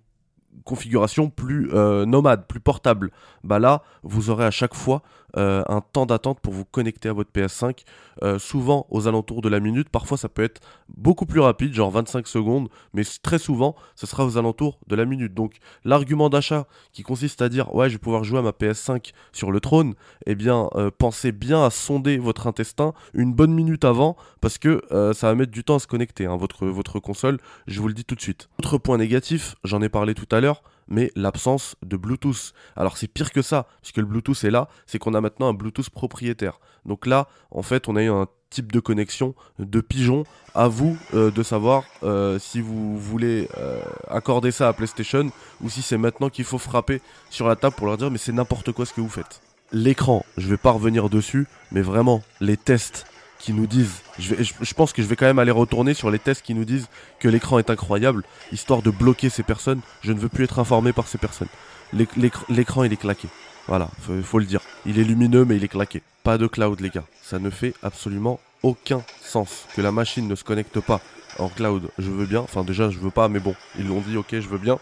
configuration 0.63 1.29
plus 1.29 1.69
euh, 1.73 2.05
nomade, 2.05 2.47
plus 2.47 2.59
portable. 2.59 3.11
Bah 3.43 3.59
là, 3.59 3.83
vous 4.03 4.29
aurez 4.29 4.45
à 4.45 4.51
chaque 4.51 4.73
fois 4.73 5.01
euh, 5.37 5.63
un 5.67 5.81
temps 5.81 6.05
d'attente 6.05 6.39
pour 6.39 6.53
vous 6.53 6.65
connecter 6.65 7.09
à 7.09 7.13
votre 7.13 7.31
PS5, 7.31 7.83
euh, 8.23 8.39
souvent 8.39 8.87
aux 8.89 9.07
alentours 9.07 9.41
de 9.41 9.49
la 9.49 9.59
minute. 9.59 9.89
Parfois, 9.89 10.17
ça 10.17 10.29
peut 10.29 10.43
être 10.43 10.61
beaucoup 10.89 11.25
plus 11.25 11.39
rapide, 11.39 11.73
genre 11.73 11.91
25 11.91 12.27
secondes, 12.27 12.69
mais 12.93 13.03
très 13.21 13.39
souvent, 13.39 13.75
ce 13.95 14.07
sera 14.07 14.25
aux 14.25 14.37
alentours 14.37 14.79
de 14.87 14.95
la 14.95 15.05
minute. 15.05 15.33
Donc, 15.33 15.57
l'argument 15.83 16.29
d'achat 16.29 16.67
qui 16.93 17.03
consiste 17.03 17.41
à 17.41 17.49
dire 17.49 17.73
ouais, 17.75 17.89
je 17.89 17.95
vais 17.95 17.99
pouvoir 17.99 18.23
jouer 18.23 18.39
à 18.39 18.41
ma 18.41 18.51
PS5 18.51 19.11
sur 19.31 19.51
le 19.51 19.59
trône, 19.59 19.95
eh 20.25 20.35
bien, 20.35 20.69
pensez 20.97 21.31
bien 21.31 21.63
à 21.63 21.69
sonder 21.69 22.17
votre 22.17 22.47
intestin 22.47 22.93
une 23.13 23.33
bonne 23.33 23.53
minute 23.53 23.85
avant, 23.85 24.15
parce 24.41 24.57
que 24.57 24.81
ça 25.13 25.27
va 25.27 25.35
mettre 25.35 25.51
du 25.51 25.63
temps 25.63 25.75
à 25.75 25.79
se 25.79 25.87
connecter, 25.87 26.25
hein, 26.25 26.37
votre, 26.37 26.67
votre 26.67 26.99
console. 26.99 27.39
Je 27.67 27.79
vous 27.81 27.87
le 27.87 27.93
dis 27.93 28.05
tout 28.05 28.15
de 28.15 28.21
suite. 28.21 28.49
Autre 28.59 28.77
point 28.77 28.97
négatif, 28.97 29.55
j'en 29.63 29.81
ai 29.81 29.89
parlé 29.89 30.13
tout 30.13 30.27
à 30.31 30.39
l'heure 30.39 30.63
mais 30.87 31.11
l'absence 31.15 31.75
de 31.83 31.97
Bluetooth. 31.97 32.53
Alors 32.75 32.97
c'est 32.97 33.07
pire 33.07 33.31
que 33.31 33.41
ça, 33.41 33.67
puisque 33.81 33.97
le 33.97 34.05
Bluetooth 34.05 34.43
est 34.43 34.51
là, 34.51 34.67
c'est 34.85 34.99
qu'on 34.99 35.13
a 35.13 35.21
maintenant 35.21 35.47
un 35.47 35.53
Bluetooth 35.53 35.89
propriétaire. 35.89 36.59
Donc 36.85 37.05
là, 37.05 37.27
en 37.51 37.63
fait, 37.63 37.87
on 37.87 37.95
a 37.95 38.03
eu 38.03 38.09
un 38.09 38.27
type 38.49 38.71
de 38.71 38.79
connexion 38.79 39.35
de 39.59 39.81
pigeon. 39.81 40.23
À 40.53 40.69
vous 40.69 40.97
euh, 41.13 41.31
de 41.31 41.43
savoir 41.43 41.83
euh, 42.03 42.39
si 42.39 42.61
vous 42.61 42.97
voulez 42.97 43.49
euh, 43.57 43.81
accorder 44.07 44.51
ça 44.51 44.69
à 44.69 44.73
PlayStation 44.73 45.29
ou 45.61 45.69
si 45.69 45.81
c'est 45.81 45.97
maintenant 45.97 46.29
qu'il 46.29 46.45
faut 46.45 46.57
frapper 46.57 47.01
sur 47.29 47.47
la 47.47 47.57
table 47.57 47.75
pour 47.75 47.87
leur 47.87 47.97
dire 47.97 48.09
mais 48.09 48.17
c'est 48.17 48.31
n'importe 48.31 48.71
quoi 48.71 48.85
ce 48.85 48.93
que 48.93 49.01
vous 49.01 49.09
faites. 49.09 49.41
L'écran, 49.73 50.23
je 50.37 50.47
vais 50.47 50.57
pas 50.57 50.71
revenir 50.71 51.09
dessus, 51.09 51.47
mais 51.73 51.81
vraiment 51.81 52.23
les 52.39 52.55
tests 52.55 53.05
qui 53.45 53.53
nous 53.53 53.67
disent, 53.67 54.01
je, 54.17 54.33
je, 54.41 54.73
pense 54.73 54.91
que 54.91 55.03
je 55.03 55.07
vais 55.07 55.15
quand 55.15 55.27
même 55.27 55.37
aller 55.37 55.51
retourner 55.51 55.93
sur 55.93 56.09
les 56.09 56.17
tests 56.17 56.41
qui 56.41 56.55
nous 56.55 56.65
disent 56.65 56.87
que 57.19 57.27
l'écran 57.27 57.59
est 57.59 57.69
incroyable, 57.69 58.23
histoire 58.51 58.81
de 58.81 58.89
bloquer 58.89 59.29
ces 59.29 59.43
personnes. 59.43 59.81
Je 60.01 60.13
ne 60.13 60.19
veux 60.19 60.29
plus 60.29 60.45
être 60.45 60.57
informé 60.57 60.93
par 60.93 61.07
ces 61.07 61.19
personnes. 61.19 61.47
L'écran, 61.93 62.83
il 62.83 62.91
est 62.91 62.97
claqué. 62.97 63.27
Voilà, 63.67 63.87
faut, 64.23 64.39
le 64.39 64.45
dire. 64.45 64.61
Il 64.87 64.97
est 64.97 65.03
lumineux, 65.03 65.45
mais 65.45 65.57
il 65.57 65.63
est 65.63 65.67
claqué. 65.67 66.01
Pas 66.23 66.39
de 66.39 66.47
cloud, 66.47 66.79
les 66.79 66.89
gars. 66.89 67.03
Ça 67.21 67.37
ne 67.37 67.51
fait 67.51 67.75
absolument 67.83 68.39
aucun 68.63 69.03
sens 69.21 69.67
que 69.75 69.81
la 69.81 69.91
machine 69.91 70.27
ne 70.27 70.33
se 70.33 70.43
connecte 70.43 70.79
pas 70.79 70.99
en 71.37 71.49
cloud. 71.49 71.91
Je 71.99 72.09
veux 72.09 72.25
bien. 72.25 72.41
Enfin, 72.41 72.63
déjà, 72.63 72.89
je 72.89 72.97
veux 72.97 73.11
pas, 73.11 73.29
mais 73.29 73.39
bon, 73.39 73.53
ils 73.77 73.87
l'ont 73.87 74.01
dit, 74.01 74.17
ok, 74.17 74.31
je 74.31 74.47
veux 74.47 74.57
bien. 74.57 74.79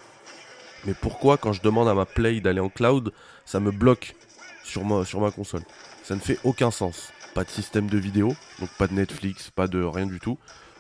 Mais 0.86 0.94
pourquoi, 0.94 1.36
quand 1.36 1.52
je 1.52 1.62
demande 1.62 1.90
à 1.90 1.94
ma 1.94 2.06
Play 2.06 2.40
d'aller 2.40 2.62
en 2.62 2.70
cloud, 2.70 3.12
ça 3.46 3.60
me 3.60 3.72
bloque 3.72 4.16
sur 4.64 4.84
sur 5.06 5.20
ma 5.20 5.32
console? 5.32 5.64
Ça 6.06 6.16
ne 6.16 6.22
fait 6.22 6.40
aucun 6.46 6.72
sens. 6.72 7.12
Pas 7.34 7.44
de 7.44 7.50
système 7.50 7.90
de 7.90 7.98
vidéo, 7.98 8.36
donc 8.60 8.70
pas 8.78 8.88
de 8.88 8.94
Netflix, 8.94 9.50
pas 9.50 9.68
de 9.68 9.82
rien 9.82 10.06
du 10.06 10.20
tout. 10.20 10.38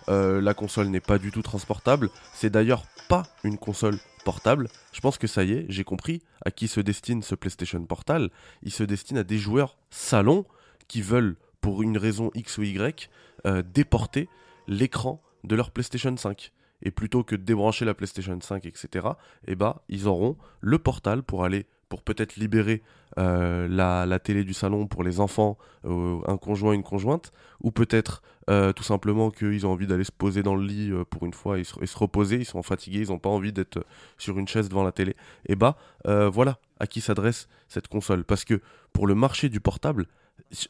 Euh, 0.09 0.41
la 0.41 0.53
console 0.53 0.87
n'est 0.87 0.99
pas 0.99 1.17
du 1.17 1.31
tout 1.31 1.41
transportable. 1.41 2.09
C'est 2.33 2.49
d'ailleurs 2.49 2.83
pas 3.09 3.23
une 3.43 3.57
console 3.57 3.97
portable. 4.23 4.67
Je 4.91 5.01
pense 5.01 5.17
que 5.17 5.27
ça 5.27 5.43
y 5.43 5.53
est, 5.53 5.65
j'ai 5.69 5.83
compris 5.83 6.21
à 6.45 6.51
qui 6.51 6.67
se 6.67 6.79
destine 6.79 7.23
ce 7.23 7.35
PlayStation 7.35 7.83
Portal. 7.85 8.29
Il 8.61 8.71
se 8.71 8.83
destine 8.83 9.17
à 9.17 9.23
des 9.23 9.37
joueurs 9.37 9.77
salon 9.89 10.45
qui 10.87 11.01
veulent, 11.01 11.35
pour 11.61 11.81
une 11.81 11.97
raison 11.97 12.29
X 12.35 12.57
ou 12.57 12.63
Y, 12.63 13.09
euh, 13.45 13.63
déporter 13.73 14.27
l'écran 14.67 15.21
de 15.43 15.55
leur 15.55 15.71
PlayStation 15.71 16.15
5 16.15 16.51
et 16.83 16.91
plutôt 16.91 17.23
que 17.23 17.35
de 17.35 17.43
débrancher 17.43 17.85
la 17.85 17.93
PlayStation 17.93 18.37
5, 18.39 18.65
etc., 18.65 19.07
eh 19.47 19.55
bah, 19.55 19.83
ils 19.87 20.07
auront 20.07 20.37
le 20.59 20.77
portal 20.77 21.23
pour 21.23 21.45
aller, 21.45 21.65
pour 21.89 22.03
peut-être 22.03 22.35
libérer 22.35 22.83
euh, 23.19 23.67
la, 23.67 24.19
télé 24.19 24.43
du 24.43 24.53
salon 24.53 24.87
pour 24.87 25.03
les 25.03 25.19
enfants, 25.19 25.57
euh, 25.85 26.19
un 26.27 26.37
conjoint, 26.37 26.73
une 26.73 26.83
conjointe, 26.83 27.31
ou 27.61 27.71
peut-être 27.71 28.23
euh, 28.49 28.73
tout 28.73 28.83
simplement 28.83 29.31
qu'ils 29.31 29.65
ont 29.65 29.71
envie 29.71 29.87
d'aller 29.87 30.03
se 30.03 30.11
poser 30.11 30.43
dans 30.43 30.55
le 30.55 30.65
lit 30.65 30.91
pour 31.09 31.25
une 31.25 31.33
fois 31.33 31.59
et 31.59 31.63
se, 31.63 31.73
se, 31.85 31.97
reposer, 31.97 32.37
ils 32.37 32.45
sont 32.45 32.63
fatigués, 32.63 33.01
ils 33.01 33.09
n'ont 33.09 33.19
pas 33.19 33.29
envie 33.29 33.53
d'être 33.53 33.85
sur 34.17 34.37
une 34.39 34.47
chaise 34.47 34.69
devant 34.69 34.83
la 34.83 34.91
télé. 34.91 35.11
Et 35.47 35.53
eh 35.53 35.55
bah, 35.55 35.77
voilà 36.05 36.59
à 36.79 36.87
qui 36.87 37.01
s'adresse 37.01 37.47
cette 37.67 37.87
console. 37.87 38.23
Parce 38.23 38.45
que 38.45 38.61
pour 38.91 39.07
le 39.07 39.15
marché 39.15 39.49
du 39.49 39.59
portable, 39.59 40.07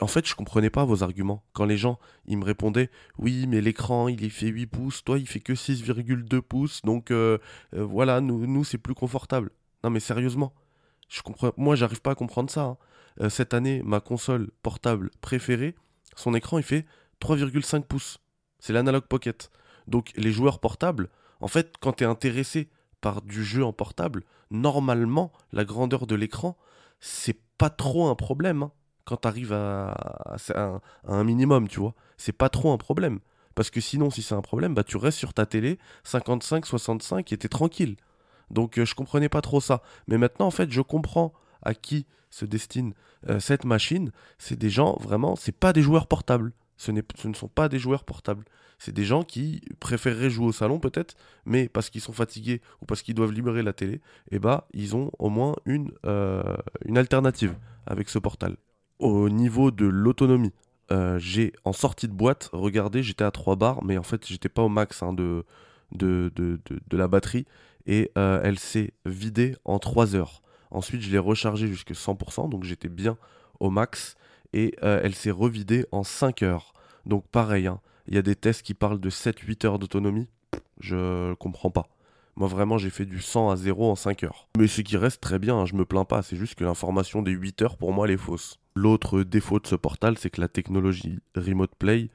en 0.01 0.07
fait, 0.07 0.27
je 0.27 0.35
comprenais 0.35 0.69
pas 0.69 0.85
vos 0.85 1.03
arguments. 1.03 1.43
Quand 1.53 1.65
les 1.65 1.77
gens, 1.77 1.97
ils 2.27 2.37
me 2.37 2.43
répondaient, 2.43 2.89
oui, 3.17 3.47
mais 3.47 3.61
l'écran, 3.61 4.07
il 4.09 4.29
fait 4.29 4.47
8 4.47 4.67
pouces, 4.67 5.03
toi, 5.03 5.17
il 5.17 5.27
fait 5.27 5.39
que 5.39 5.53
6,2 5.53 6.41
pouces, 6.41 6.81
donc 6.83 7.11
voilà, 7.71 8.21
nous, 8.21 8.45
nous 8.45 8.63
c'est 8.63 8.77
plus 8.77 8.95
confortable. 8.95 9.51
Non, 9.83 9.89
mais 9.89 9.99
sérieusement, 9.99 10.53
je 11.13 11.21
comprends, 11.21 11.51
moi, 11.57 11.75
j'arrive 11.75 12.01
pas 12.01 12.11
à 12.11 12.15
comprendre 12.15 12.49
ça. 12.49 12.63
Hein. 12.63 12.77
Euh, 13.21 13.29
cette 13.29 13.53
année, 13.53 13.81
ma 13.83 13.99
console 13.99 14.51
portable 14.63 15.11
préférée, 15.21 15.75
son 16.15 16.33
écran, 16.33 16.57
il 16.57 16.63
fait 16.63 16.85
3,5 17.21 17.83
pouces. 17.83 18.19
C'est 18.59 18.73
l'Analog 18.73 19.03
Pocket. 19.03 19.51
Donc, 19.87 20.11
les 20.15 20.31
joueurs 20.31 20.59
portables, 20.59 21.09
en 21.39 21.47
fait, 21.47 21.75
quand 21.79 21.93
tu 21.93 22.03
es 22.03 22.07
intéressé 22.07 22.69
par 23.01 23.21
du 23.21 23.43
jeu 23.43 23.63
en 23.63 23.73
portable, 23.73 24.23
normalement, 24.49 25.31
la 25.51 25.65
grandeur 25.65 26.07
de 26.07 26.15
l'écran, 26.15 26.57
c'est 26.99 27.39
pas 27.57 27.69
trop 27.69 28.07
un 28.07 28.15
problème. 28.15 28.63
Hein 28.63 28.71
quand 29.05 29.17
tu 29.17 29.27
arrives 29.27 29.53
à, 29.53 29.95
un, 31.05 31.23
minimum, 31.23 31.67
tu 31.67 31.79
vois. 31.79 31.93
C'est 32.17 32.33
pas 32.33 32.49
trop 32.49 32.71
un 32.71 32.77
problème. 32.77 33.19
Parce 33.55 33.69
que 33.69 33.81
sinon, 33.81 34.09
si 34.09 34.21
c'est 34.21 34.35
un 34.35 34.41
problème, 34.41 34.73
bah 34.73 34.83
tu 34.83 34.97
restes 34.97 35.19
sur 35.19 35.33
ta 35.33 35.45
télé 35.45 35.77
55, 36.03 36.65
65 36.65 37.31
et 37.31 37.37
t'es 37.37 37.47
tranquille. 37.47 37.97
Donc 38.51 38.77
euh, 38.77 38.85
je 38.85 38.95
comprenais 38.95 39.29
pas 39.29 39.41
trop 39.41 39.61
ça. 39.61 39.81
Mais 40.07 40.17
maintenant, 40.17 40.47
en 40.47 40.51
fait, 40.51 40.71
je 40.71 40.81
comprends 40.81 41.33
à 41.61 41.73
qui 41.73 42.05
se 42.29 42.45
destine 42.45 42.93
euh, 43.29 43.39
cette 43.39 43.65
machine. 43.65 44.11
C'est 44.37 44.57
des 44.57 44.69
gens, 44.69 44.97
vraiment, 44.99 45.35
c'est 45.35 45.57
pas 45.57 45.73
des 45.73 45.81
joueurs 45.81 46.07
portables. 46.07 46.53
Ce, 46.77 46.91
ne 46.91 47.01
sont 47.33 47.47
pas 47.47 47.69
des 47.69 47.79
joueurs 47.79 48.03
portables. 48.03 48.43
C'est 48.79 48.91
des 48.91 49.05
gens 49.05 49.23
qui 49.23 49.61
préféreraient 49.79 50.29
jouer 50.29 50.47
au 50.47 50.51
salon 50.51 50.79
peut-être, 50.79 51.15
mais 51.45 51.69
parce 51.69 51.89
qu'ils 51.89 52.01
sont 52.01 52.11
fatigués 52.11 52.61
ou 52.81 52.85
parce 52.85 53.01
qu'ils 53.01 53.15
doivent 53.15 53.31
libérer 53.31 53.63
la 53.63 53.71
télé, 53.71 54.01
eh 54.31 54.39
bah 54.39 54.67
ils 54.73 54.95
ont 54.95 55.11
au 55.19 55.29
moins 55.29 55.55
une, 55.65 55.91
euh, 56.05 56.57
une 56.83 56.97
alternative 56.97 57.55
avec 57.85 58.09
ce 58.09 58.19
portal 58.19 58.57
au 59.03 59.29
niveau 59.29 59.71
de 59.71 59.85
l'autonomie, 59.85 60.53
euh, 60.91 61.19
j'ai 61.19 61.53
en 61.65 61.73
sortie 61.73 62.07
de 62.07 62.13
boîte, 62.13 62.49
regardez, 62.53 63.03
j'étais 63.03 63.23
à 63.23 63.31
3 63.31 63.55
bars, 63.55 63.83
mais 63.83 63.97
en 63.97 64.03
fait 64.03 64.25
j'étais 64.27 64.49
pas 64.49 64.61
au 64.61 64.69
max 64.69 65.03
hein, 65.03 65.13
de, 65.13 65.45
de, 65.93 66.31
de, 66.35 66.59
de, 66.65 66.97
la 66.97 67.07
batterie, 67.07 67.45
et 67.85 68.11
euh, 68.17 68.39
elle 68.43 68.59
s'est 68.59 68.93
vidée 69.05 69.55
en 69.65 69.79
3 69.79 70.15
heures. 70.15 70.41
Ensuite 70.71 71.01
je 71.01 71.11
l'ai 71.11 71.19
rechargée 71.19 71.67
jusqu'à 71.67 71.93
100%, 71.93 72.49
donc 72.49 72.63
j'étais 72.63 72.89
bien 72.89 73.17
au 73.59 73.69
max, 73.69 74.15
et 74.53 74.75
euh, 74.83 74.99
elle 75.03 75.15
s'est 75.15 75.31
revidée 75.31 75.85
en 75.91 76.03
5 76.03 76.43
heures. 76.43 76.73
Donc 77.05 77.27
pareil, 77.27 77.67
hein, 77.67 77.79
il 78.07 78.15
y 78.15 78.17
a 78.17 78.21
des 78.21 78.35
tests 78.35 78.63
qui 78.63 78.73
parlent 78.73 78.99
de 78.99 79.09
7-8 79.09 79.65
heures 79.65 79.79
d'autonomie, 79.79 80.27
je 80.79 81.33
comprends 81.35 81.71
pas. 81.71 81.87
Moi 82.35 82.47
vraiment 82.47 82.79
j'ai 82.79 82.89
fait 82.89 83.05
du 83.05 83.21
100 83.21 83.51
à 83.51 83.55
0 83.55 83.91
en 83.91 83.95
5 83.95 84.23
heures. 84.23 84.47
Mais 84.57 84.67
ce 84.67 84.81
qui 84.81 84.97
reste 84.97 85.21
très 85.21 85.37
bien, 85.37 85.55
hein, 85.55 85.65
je 85.65 85.75
me 85.75 85.85
plains 85.85 86.05
pas, 86.05 86.23
c'est 86.23 86.35
juste 86.35 86.55
que 86.55 86.63
l'information 86.63 87.21
des 87.21 87.31
8 87.31 87.61
heures 87.61 87.77
pour 87.77 87.93
moi 87.93 88.07
elle 88.07 88.13
est 88.13 88.17
fausse. 88.17 88.59
L'autre 88.75 89.21
défaut 89.21 89.59
de 89.59 89.67
ce 89.67 89.75
portal 89.75 90.17
c'est 90.17 90.31
que 90.31 90.41
la 90.41 90.47
technologie 90.47 91.19
Remote 91.35 91.75
Play 91.77 92.09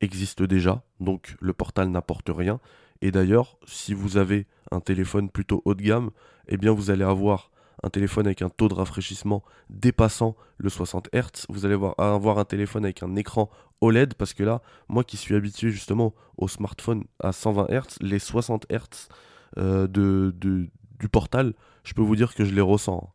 existe 0.00 0.42
déjà, 0.42 0.82
donc 1.00 1.36
le 1.40 1.54
portal 1.54 1.88
n'apporte 1.88 2.28
rien. 2.28 2.60
Et 3.04 3.10
d'ailleurs, 3.10 3.58
si 3.66 3.92
vous 3.92 4.16
avez 4.16 4.46
un 4.70 4.80
téléphone 4.80 5.28
plutôt 5.28 5.60
haut 5.66 5.74
de 5.74 5.82
gamme, 5.82 6.10
eh 6.48 6.56
bien 6.56 6.72
vous 6.72 6.90
allez 6.90 7.04
avoir 7.04 7.50
un 7.82 7.90
téléphone 7.90 8.24
avec 8.24 8.40
un 8.40 8.48
taux 8.48 8.68
de 8.68 8.72
rafraîchissement 8.72 9.44
dépassant 9.68 10.36
le 10.56 10.70
60 10.70 11.10
Hz. 11.12 11.44
Vous 11.50 11.66
allez 11.66 11.78
avoir 11.98 12.38
un 12.38 12.46
téléphone 12.46 12.86
avec 12.86 13.02
un 13.02 13.14
écran 13.16 13.50
OLED 13.82 14.14
parce 14.14 14.32
que 14.32 14.42
là, 14.42 14.62
moi 14.88 15.04
qui 15.04 15.18
suis 15.18 15.34
habitué 15.34 15.68
justement 15.68 16.14
au 16.38 16.48
smartphone 16.48 17.04
à 17.20 17.32
120 17.32 17.66
Hz, 17.68 17.98
les 18.00 18.18
60 18.18 18.72
Hz 18.72 19.08
euh, 19.58 19.86
du 19.86 21.08
portal, 21.12 21.52
je 21.82 21.92
peux 21.92 22.00
vous 22.00 22.16
dire 22.16 22.34
que 22.34 22.46
je 22.46 22.54
les 22.54 22.62
ressens. 22.62 23.12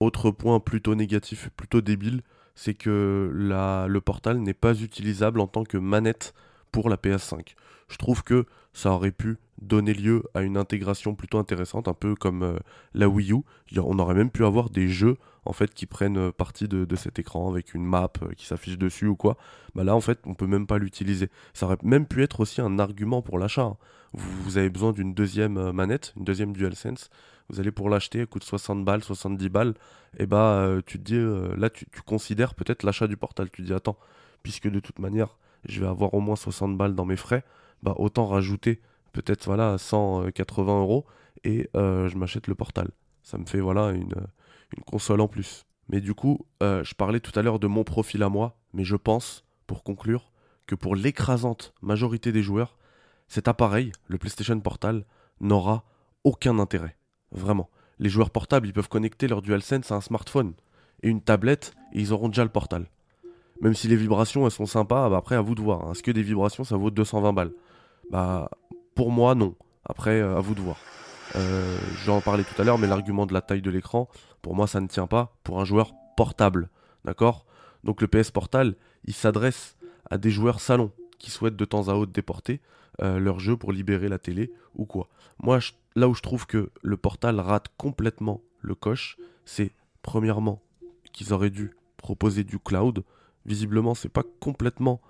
Autre 0.00 0.30
point 0.30 0.60
plutôt 0.60 0.94
négatif, 0.94 1.50
plutôt 1.58 1.82
débile, 1.82 2.22
c'est 2.54 2.72
que 2.72 3.30
le 3.30 4.00
portal 4.00 4.38
n'est 4.38 4.54
pas 4.54 4.80
utilisable 4.80 5.40
en 5.40 5.46
tant 5.46 5.64
que 5.64 5.76
manette 5.76 6.32
pour 6.72 6.88
la 6.88 6.96
PS5. 6.96 7.54
Je 7.88 7.96
trouve 7.98 8.22
que 8.22 8.46
ça 8.76 8.92
aurait 8.92 9.10
pu 9.10 9.38
donner 9.62 9.94
lieu 9.94 10.22
à 10.34 10.42
une 10.42 10.58
intégration 10.58 11.14
plutôt 11.14 11.38
intéressante, 11.38 11.88
un 11.88 11.94
peu 11.94 12.14
comme 12.14 12.42
euh, 12.42 12.58
la 12.92 13.08
Wii 13.08 13.32
U. 13.32 13.38
On 13.78 13.98
aurait 13.98 14.14
même 14.14 14.30
pu 14.30 14.44
avoir 14.44 14.68
des 14.68 14.86
jeux 14.86 15.16
en 15.46 15.54
fait 15.54 15.72
qui 15.72 15.86
prennent 15.86 16.18
euh, 16.18 16.30
partie 16.30 16.68
de, 16.68 16.94
cet 16.94 17.18
écran 17.18 17.48
avec 17.50 17.72
une 17.72 17.86
map 17.86 18.12
euh, 18.22 18.34
qui 18.36 18.44
s'affiche 18.44 18.76
dessus 18.76 19.06
ou 19.06 19.16
quoi. 19.16 19.38
Bah 19.74 19.82
là 19.82 19.96
en 19.96 20.02
fait 20.02 20.18
on 20.26 20.34
peut 20.34 20.46
même 20.46 20.66
pas 20.66 20.76
l'utiliser. 20.76 21.30
Ça 21.54 21.64
aurait 21.64 21.78
même 21.82 22.04
pu 22.04 22.22
être 22.22 22.40
aussi 22.40 22.60
un 22.60 22.78
argument 22.78 23.22
pour 23.22 23.38
l'achat. 23.38 23.62
Hein. 23.62 23.76
Vous, 24.12 24.58
avez 24.58 24.68
besoin 24.68 24.92
d'une 24.92 25.14
deuxième 25.14 25.72
manette, 25.72 26.12
une 26.18 26.24
deuxième 26.24 26.52
DualSense. 26.52 27.08
Vous 27.48 27.60
allez 27.60 27.72
pour 27.72 27.88
l'acheter, 27.88 28.18
elle 28.18 28.26
coûte 28.26 28.44
60 28.44 28.84
balles, 28.84 29.02
70 29.02 29.48
balles. 29.48 29.74
Et 30.18 30.26
bah 30.26 30.68
tu 30.84 30.98
dis 30.98 31.18
là 31.56 31.70
tu, 31.70 31.86
tu 31.86 32.02
considères 32.02 32.54
peut-être 32.54 32.82
l'achat 32.82 33.06
du 33.06 33.16
portal. 33.16 33.50
Tu 33.50 33.62
te 33.62 33.66
dis 33.66 33.72
attends, 33.72 33.96
puisque 34.42 34.68
de 34.68 34.80
toute 34.80 34.98
manière 34.98 35.38
je 35.66 35.80
vais 35.80 35.86
avoir 35.86 36.12
au 36.12 36.20
moins 36.20 36.36
60 36.36 36.76
balles 36.76 36.94
dans 36.94 37.06
mes 37.06 37.16
frais, 37.16 37.42
bah 37.82 37.94
autant 37.98 38.26
rajouter 38.26 38.80
peut-être 39.12 39.46
voilà 39.46 39.78
180 39.78 40.80
euros 40.80 41.06
et 41.44 41.68
euh, 41.76 42.08
je 42.08 42.16
m'achète 42.16 42.46
le 42.46 42.54
portal. 42.54 42.90
Ça 43.22 43.38
me 43.38 43.46
fait 43.46 43.60
voilà 43.60 43.90
une, 43.90 44.14
une 44.76 44.84
console 44.84 45.20
en 45.20 45.28
plus. 45.28 45.64
Mais 45.88 46.00
du 46.00 46.14
coup, 46.14 46.46
euh, 46.62 46.82
je 46.84 46.94
parlais 46.94 47.20
tout 47.20 47.36
à 47.38 47.42
l'heure 47.42 47.58
de 47.58 47.66
mon 47.66 47.84
profil 47.84 48.22
à 48.22 48.28
moi, 48.28 48.58
mais 48.72 48.84
je 48.84 48.96
pense, 48.96 49.44
pour 49.66 49.84
conclure, 49.84 50.32
que 50.66 50.74
pour 50.74 50.96
l'écrasante 50.96 51.74
majorité 51.80 52.32
des 52.32 52.42
joueurs, 52.42 52.76
cet 53.28 53.48
appareil, 53.48 53.92
le 54.08 54.18
PlayStation 54.18 54.58
Portal, 54.60 55.04
n'aura 55.40 55.84
aucun 56.24 56.58
intérêt. 56.58 56.96
Vraiment. 57.30 57.70
Les 57.98 58.08
joueurs 58.08 58.30
portables, 58.30 58.66
ils 58.66 58.72
peuvent 58.72 58.88
connecter 58.88 59.28
leur 59.28 59.42
DualSense 59.42 59.90
à 59.90 59.96
un 59.96 60.00
smartphone 60.00 60.54
et 61.02 61.08
une 61.08 61.22
tablette 61.22 61.74
et 61.92 62.00
ils 62.00 62.12
auront 62.12 62.28
déjà 62.28 62.44
le 62.44 62.50
portal. 62.50 62.90
Même 63.60 63.74
si 63.74 63.88
les 63.88 63.96
vibrations, 63.96 64.44
elles 64.44 64.52
sont 64.52 64.66
sympas, 64.66 65.08
bah 65.08 65.16
après, 65.16 65.34
à 65.34 65.40
vous 65.40 65.54
de 65.54 65.62
voir. 65.62 65.86
Hein. 65.86 65.92
Est-ce 65.92 66.02
que 66.02 66.10
des 66.10 66.22
vibrations, 66.22 66.64
ça 66.64 66.76
vaut 66.76 66.90
220 66.90 67.32
balles? 67.32 67.52
Bah, 68.10 68.50
pour 68.94 69.10
moi, 69.10 69.34
non. 69.34 69.54
Après, 69.84 70.20
euh, 70.20 70.36
à 70.36 70.40
vous 70.40 70.54
de 70.54 70.60
voir. 70.60 70.76
Euh, 71.36 71.78
J'en 72.04 72.20
parlais 72.20 72.44
tout 72.44 72.60
à 72.60 72.64
l'heure, 72.64 72.78
mais 72.78 72.86
l'argument 72.86 73.26
de 73.26 73.34
la 73.34 73.40
taille 73.40 73.62
de 73.62 73.70
l'écran, 73.70 74.08
pour 74.42 74.54
moi, 74.54 74.66
ça 74.66 74.80
ne 74.80 74.86
tient 74.86 75.06
pas 75.06 75.36
pour 75.44 75.60
un 75.60 75.64
joueur 75.64 75.92
portable. 76.16 76.70
D'accord? 77.04 77.46
Donc 77.84 78.00
le 78.00 78.08
PS 78.08 78.30
Portal, 78.30 78.74
il 79.04 79.14
s'adresse 79.14 79.76
à 80.10 80.18
des 80.18 80.30
joueurs 80.30 80.60
salon 80.60 80.90
qui 81.18 81.30
souhaitent 81.30 81.56
de 81.56 81.64
temps 81.64 81.88
à 81.88 81.94
autre 81.94 82.12
déporter 82.12 82.60
euh, 83.00 83.18
leur 83.18 83.38
jeu 83.38 83.56
pour 83.56 83.72
libérer 83.72 84.08
la 84.08 84.18
télé 84.18 84.52
ou 84.74 84.86
quoi. 84.86 85.08
Moi, 85.40 85.58
là 85.94 86.08
où 86.08 86.14
je 86.14 86.22
trouve 86.22 86.46
que 86.46 86.70
le 86.82 86.96
Portal 86.96 87.38
rate 87.38 87.68
complètement 87.76 88.40
le 88.60 88.74
coche, 88.74 89.18
c'est 89.44 89.72
premièrement 90.02 90.62
qu'ils 91.12 91.32
auraient 91.32 91.50
dû 91.50 91.76
proposer 91.96 92.44
du 92.44 92.58
cloud. 92.58 93.04
Visiblement, 93.44 93.94
c'est 93.94 94.08
pas 94.08 94.24
complètement 94.40 95.00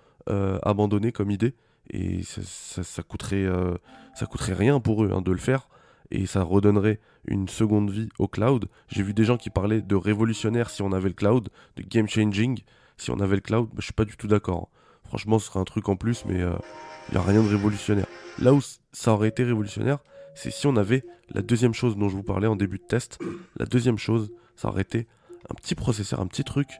abandonné 0.62 1.12
comme 1.12 1.30
idée 1.30 1.54
et 1.90 2.22
ça, 2.22 3.02
coûterait, 3.02 3.44
euh, 3.44 3.74
ça 4.14 4.26
coûterait 4.26 4.54
rien 4.54 4.80
pour 4.80 5.04
eux 5.04 5.10
hein, 5.12 5.22
de 5.22 5.32
le 5.32 5.38
faire 5.38 5.68
et 6.10 6.26
ça 6.26 6.42
redonnerait 6.42 7.00
une 7.26 7.48
seconde 7.48 7.90
vie 7.90 8.08
au 8.18 8.28
cloud. 8.28 8.68
J'ai 8.88 9.02
vu 9.02 9.14
des 9.14 9.24
gens 9.24 9.36
qui 9.36 9.50
parlaient 9.50 9.82
de 9.82 9.94
révolutionnaire 9.96 10.70
si 10.70 10.82
on 10.82 10.92
avait 10.92 11.08
le 11.08 11.14
cloud, 11.14 11.48
de 11.76 11.82
game 11.82 12.08
changing 12.08 12.62
si 12.96 13.10
on 13.10 13.20
avait 13.20 13.36
le 13.36 13.42
cloud, 13.42 13.68
bah, 13.68 13.76
je 13.78 13.84
suis 13.84 13.92
pas 13.92 14.04
du 14.04 14.16
tout 14.16 14.26
d'accord. 14.26 14.70
Hein. 14.72 14.78
franchement, 15.04 15.38
ce 15.38 15.46
serait 15.46 15.60
un 15.60 15.64
truc 15.64 15.88
en 15.88 15.96
plus, 15.96 16.24
mais 16.24 16.36
il 16.38 17.12
n'y 17.12 17.18
a 17.18 17.22
rien 17.22 17.42
de 17.42 17.48
révolutionnaire. 17.48 18.06
Là 18.38 18.54
où 18.54 18.60
ça 18.92 19.12
aurait 19.12 19.28
été 19.28 19.44
révolutionnaire, 19.44 19.98
c'est 20.34 20.50
si 20.50 20.66
on 20.66 20.76
avait 20.76 21.04
la 21.30 21.42
deuxième 21.42 21.74
chose 21.74 21.96
dont 21.96 22.08
je 22.08 22.16
vous 22.16 22.22
parlais 22.22 22.46
en 22.46 22.56
début 22.56 22.78
de 22.78 22.84
test. 22.84 23.18
La 23.58 23.66
deuxième 23.66 23.98
chose, 23.98 24.30
ça 24.54 24.68
aurait 24.68 24.82
été 24.82 25.06
un 25.50 25.54
petit 25.54 25.74
processeur, 25.74 26.20
un 26.20 26.26
petit 26.26 26.44
truc, 26.44 26.78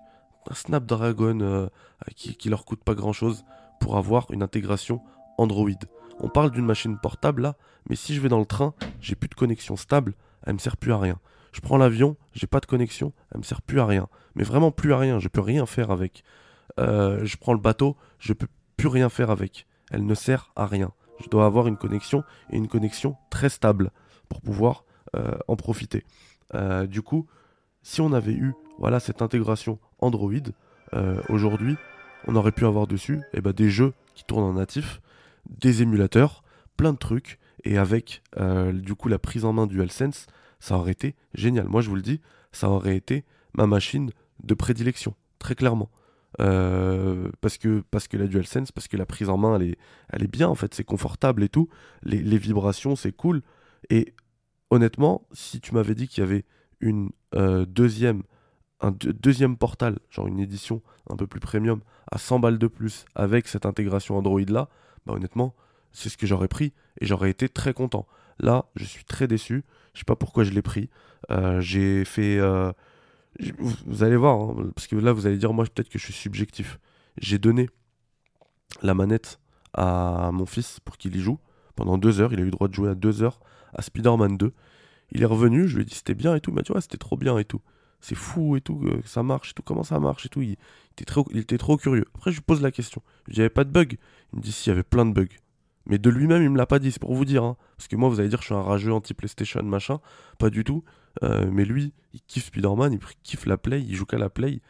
un 0.51 0.55
Snapdragon 0.55 1.41
euh, 1.41 1.67
qui, 2.15 2.37
qui 2.37 2.49
leur 2.49 2.65
coûte 2.65 2.83
pas 2.83 2.95
grand 2.95 3.13
chose 3.13 3.45
pour 3.81 3.97
avoir 3.97 4.31
une 4.31 4.43
intégration 4.43 5.01
Android. 5.39 5.71
On 6.19 6.29
parle 6.29 6.51
d'une 6.51 6.65
machine 6.65 6.99
portable 6.99 7.43
là, 7.43 7.57
mais 7.89 7.97
si 7.97 8.15
je 8.15 8.21
vais 8.21 8.29
dans 8.29 8.39
le 8.39 8.47
train, 8.47 8.75
j'ai 9.01 9.15
plus 9.15 9.29
de 9.29 9.35
connexion 9.35 9.77
stable, 9.77 10.15
elle 10.45 10.55
me 10.55 10.59
sert 10.59 10.77
plus 10.77 10.93
à 10.93 10.99
rien. 10.99 11.19
Je 11.53 11.61
prends 11.61 11.77
l'avion, 11.77 12.17
j'ai 12.35 12.47
pas 12.47 12.61
de 12.61 12.67
connexion, 12.67 13.13
elle 13.33 13.39
me 13.39 13.43
sert 13.43 13.63
plus 13.63 13.81
à 13.81 13.87
rien. 13.87 14.09
Mais 14.35 14.45
vraiment 14.45 14.71
plus 14.71 14.93
à 14.93 14.99
rien, 14.99 15.19
je 15.19 15.29
peux 15.29 15.41
rien 15.41 15.67
faire 15.67 15.91
avec. 15.91 16.23
Euh, 16.79 17.25
je 17.25 17.37
prends 17.37 17.55
le 17.55 17.59
bateau, 17.59 17.97
je 18.19 18.33
peux 18.33 18.49
plus 18.77 18.89
rien 18.89 19.09
faire 19.09 19.31
avec. 19.31 19.67
Elle 19.91 20.05
ne 20.05 20.15
sert 20.15 20.53
à 20.57 20.67
rien. 20.67 20.93
Je 21.23 21.29
dois 21.29 21.47
avoir 21.47 21.67
une 21.67 21.79
connexion 21.79 22.25
et 22.51 22.57
une 22.57 22.69
connexion 22.69 23.17
très 23.31 23.49
stable 23.49 23.91
pour 24.29 24.43
pouvoir 24.43 24.85
euh, 25.17 25.33
en 25.49 25.57
profiter. 25.57 26.05
Euh, 26.55 26.87
du 26.87 27.01
coup, 27.01 27.27
si 27.83 28.01
on 28.01 28.13
avait 28.13 28.35
eu 28.35 28.55
voilà 28.79 29.01
cette 29.01 29.23
intégration 29.23 29.79
Android, 29.99 30.33
aujourd'hui, 31.29 31.77
on 32.27 32.37
aurait 32.37 32.53
pu 32.53 32.67
avoir 32.67 32.87
dessus 32.87 33.21
eh 33.33 33.41
ben, 33.41 33.53
des 33.53 33.71
jeux 33.71 33.93
qui 34.15 34.25
tournent 34.25 34.45
en 34.45 34.55
natif, 34.55 35.01
des 35.49 35.83
émulateurs, 35.83 36.43
plein 36.77 36.93
de 36.93 36.99
trucs, 36.99 37.39
et 37.65 37.79
avec 37.79 38.23
du 38.73 38.95
coup 38.95 39.09
la 39.09 39.19
prise 39.19 39.45
en 39.45 39.53
main 39.53 39.67
du 39.67 39.77
DualSense, 39.77 40.27
ça 40.61 40.77
aurait 40.77 40.93
été 40.93 41.15
génial. 41.35 41.69
Moi, 41.69 41.81
je 41.81 41.89
vous 41.89 41.97
le 41.97 42.03
dis, 42.03 42.21
ça 42.53 42.71
aurait 42.71 42.97
été 42.97 43.25
ma 43.55 43.67
machine 43.67 44.11
de 44.43 44.55
prédilection, 44.55 45.15
très 45.39 45.55
clairement. 45.55 45.91
Euh, 46.41 47.31
parce 47.41 47.57
que 47.57 47.83
parce 47.91 48.09
que 48.09 48.17
la 48.17 48.27
DualSense, 48.27 48.71
parce 48.71 48.89
que 48.89 48.97
la 48.97 49.07
prise 49.07 49.31
en 49.31 49.39
main 49.39 49.57
elle 49.57 49.71
est, 49.71 49.79
elle 50.11 50.23
est 50.23 50.31
bien 50.31 50.49
en 50.49 50.55
fait, 50.55 50.75
c'est 50.75 50.85
confortable 50.85 51.43
et 51.43 51.49
tout. 51.49 51.69
Les, 52.03 52.39
vibrations 52.39 52.95
c'est 52.95 53.13
cool. 53.13 53.43
Et 53.89 54.15
honnêtement, 54.71 55.27
si 55.33 55.61
tu 55.61 55.75
m'avais 55.75 55.95
dit 55.95 56.09
qu'il 56.09 56.23
y 56.23 56.27
avait 56.27 56.45
une 56.81 57.11
euh, 57.35 57.65
deuxième 57.65 58.23
un 58.81 58.91
deuxième 58.91 59.57
portal, 59.57 59.99
genre 60.11 60.27
une 60.27 60.39
édition 60.39 60.83
un 61.09 61.17
peu 61.17 61.27
plus 61.27 61.41
premium 61.41 61.81
à 62.11 62.19
100 62.19 62.39
balles 62.41 62.59
de 62.59 62.67
plus 62.67 63.05
avec 63.15 63.49
cette 63.49 63.67
intégration 63.67 64.17
Android 64.17 64.41
là, 64.49 64.69
bah 65.07 65.15
honnêtement, 65.15 65.55
c'est 65.93 66.09
ce 66.09 66.17
que 66.17 66.27
j'aurais 66.27 66.49
pris 66.49 66.73
et 67.01 67.07
j'aurais 67.07 67.31
été 67.31 67.49
très 67.49 67.73
content. 67.73 68.07
Là, 68.39 68.67
je 68.77 68.85
suis 68.85 69.05
très 69.05 69.27
déçu. 69.27 69.65
Je 69.95 70.01
sais 70.01 70.05
pas 70.05 70.17
pourquoi 70.17 70.45
je 70.45 70.51
l'ai 70.51 70.63
pris. 70.63 70.91
Euh, 71.31 71.61
j'ai 71.61 72.05
fait 72.05 72.39
vous 73.87 74.03
allez 74.03 74.17
voir, 74.17 74.41
hein, 74.41 74.71
parce 74.75 74.87
que 74.87 74.97
là 74.97 75.13
vous 75.13 75.27
allez 75.27 75.37
dire, 75.37 75.53
moi 75.53 75.65
peut-être 75.65 75.89
que 75.89 75.99
je 75.99 76.05
suis 76.05 76.13
subjectif. 76.13 76.79
J'ai 77.19 77.39
donné 77.39 77.69
la 78.83 78.95
manette 78.95 79.41
à 79.75 80.31
mon 80.33 80.47
fils 80.47 80.81
pour 80.81 80.97
qu'il 80.97 81.17
y 81.17 81.21
joue 81.21 81.39
pendant 81.75 81.99
deux 81.99 82.21
heures. 82.21 82.33
Il 82.33 82.39
a 82.39 82.43
eu 82.43 82.47
le 82.47 82.51
droit 82.51 82.69
de 82.69 82.75
jouer 82.75 82.91
à 82.91 82.95
deux 82.95 83.23
heures 83.23 83.41
à 83.75 83.83
Spider-Man 83.83 84.37
2. 84.37 84.53
Il 85.13 85.23
est 85.23 85.27
revenu, 85.27 85.69
je 85.69 85.77
lui 85.77 85.83
ai 85.83 85.85
dit 85.85 85.95
c'était 85.95 86.15
bien 86.15 86.35
et 86.35 86.41
tout. 86.41 86.51
Il 86.51 86.55
m'a 86.55 86.63
dit 86.63 86.73
ouais, 86.73 86.81
c'était 86.81 86.99
trop 86.99 87.17
bien 87.17 87.39
et 87.39 87.45
tout. 87.45 87.61
C'est 88.07 88.15
fou 88.15 88.55
et 88.55 88.61
tout, 88.61 88.89
ça 89.05 89.25
marche 89.25 89.51
et 89.51 89.53
tout, 89.53 89.65
comment 89.65 89.83
ça 89.83 89.99
marche 89.99 90.27
et 90.27 90.29
tout? 90.29 90.41
Il, 90.41 90.57
était, 90.93 91.59
trop, 91.59 91.77
curieux. 91.77 92.05
Après, 92.15 92.31
je 92.31 92.37
lui 92.37 92.43
pose 92.43 92.63
la 92.63 92.71
question. 92.71 93.03
Il 93.27 93.35
n'y 93.35 93.41
avait 93.41 93.51
pas 93.51 93.65
de 93.65 93.71
bug. 93.71 93.99
Il 94.33 94.37
me 94.37 94.43
dit, 94.45 94.53
si, 94.53 94.69
il 94.69 94.71
y 94.71 94.73
avait 94.73 94.85
plein 94.85 95.05
de 95.05 95.13
bugs. 95.13 95.35
Mais 95.87 95.99
de 95.99 96.09
lui-même, 96.09 96.41
il 96.41 96.51
me 96.51 96.57
l'a 96.57 96.67
pas 96.67 96.79
dit, 96.79 96.93
c'est 96.93 97.03
pour 97.03 97.17
vous 97.17 97.25
dire. 97.25 97.43
Hein. 97.43 97.57
Parce 97.77 97.89
que 97.89 97.97
moi, 97.97 98.09
vous 98.09 98.21
allez 98.21 98.29
dire, 98.29 98.39
je 98.43 98.45
suis 98.45 98.55
un 98.55 98.63
rageux 98.63 98.93
anti-PlayStation, 98.93 99.61
machin. 99.65 99.99
Pas 100.39 100.51
du 100.51 100.63
tout. 100.63 100.85
Euh, 101.25 101.51
mais 101.51 101.65
lui, 101.65 101.95
il 102.15 102.21
kiffe 102.29 102.47
Spider-Man, 102.47 102.93
il 102.93 103.01
kiffe 103.25 103.45
la 103.45 103.59
Play, 103.59 103.83
il 103.83 103.97
joue 103.97 104.07
qu'à 104.07 104.19
la 104.19 104.31
Play. 104.31 104.61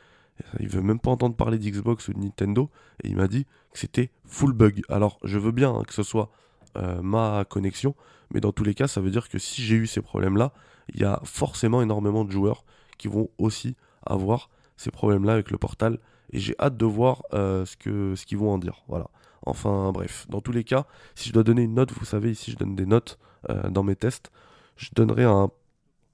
Il 0.58 0.70
veut 0.70 0.80
même 0.80 0.98
pas 0.98 1.10
entendre 1.10 1.36
parler 1.36 1.58
d'Xbox 1.58 2.08
ou 2.08 2.14
de 2.14 2.18
Nintendo. 2.18 2.70
Et 3.04 3.08
il 3.08 3.16
m'a 3.16 3.28
dit 3.28 3.44
que 3.70 3.78
c'était 3.78 4.12
full 4.24 4.54
bug. 4.54 4.80
Alors, 4.88 5.18
je 5.24 5.38
veux 5.38 5.52
bien 5.52 5.74
hein, 5.74 5.82
que 5.86 5.92
ce 5.92 6.02
soit 6.02 6.30
euh, 6.78 7.02
ma 7.02 7.44
connexion. 7.44 7.94
Mais 8.32 8.40
dans 8.40 8.52
tous 8.52 8.64
les 8.64 8.72
cas, 8.72 8.88
ça 8.88 9.02
veut 9.02 9.10
dire 9.10 9.28
que 9.28 9.38
si 9.38 9.60
j'ai 9.60 9.76
eu 9.76 9.86
ces 9.86 10.00
problèmes-là, 10.00 10.54
il 10.94 11.02
y 11.02 11.04
a 11.04 11.20
forcément 11.24 11.82
énormément 11.82 12.24
de 12.24 12.30
joueurs 12.30 12.64
qui 12.98 13.08
vont 13.08 13.28
aussi 13.38 13.76
avoir 14.04 14.50
ces 14.76 14.90
problèmes-là 14.90 15.32
avec 15.34 15.50
le 15.50 15.58
portal. 15.58 15.98
Et 16.32 16.38
j'ai 16.38 16.54
hâte 16.58 16.76
de 16.76 16.86
voir 16.86 17.22
euh, 17.32 17.64
ce 17.64 17.76
qu'ils 17.76 18.16
ce 18.16 18.36
vont 18.36 18.52
en 18.52 18.58
dire. 18.58 18.84
Voilà. 18.88 19.08
Enfin 19.44 19.92
bref, 19.92 20.26
dans 20.28 20.40
tous 20.40 20.52
les 20.52 20.64
cas, 20.64 20.86
si 21.14 21.28
je 21.28 21.34
dois 21.34 21.44
donner 21.44 21.62
une 21.62 21.74
note, 21.74 21.92
vous 21.92 22.04
savez, 22.04 22.30
ici 22.30 22.50
je 22.50 22.56
donne 22.56 22.74
des 22.74 22.86
notes 22.86 23.18
dans 23.70 23.84
mes 23.84 23.94
tests, 23.94 24.32
je 24.76 24.88
donnerai 24.92 25.22
un 25.22 25.50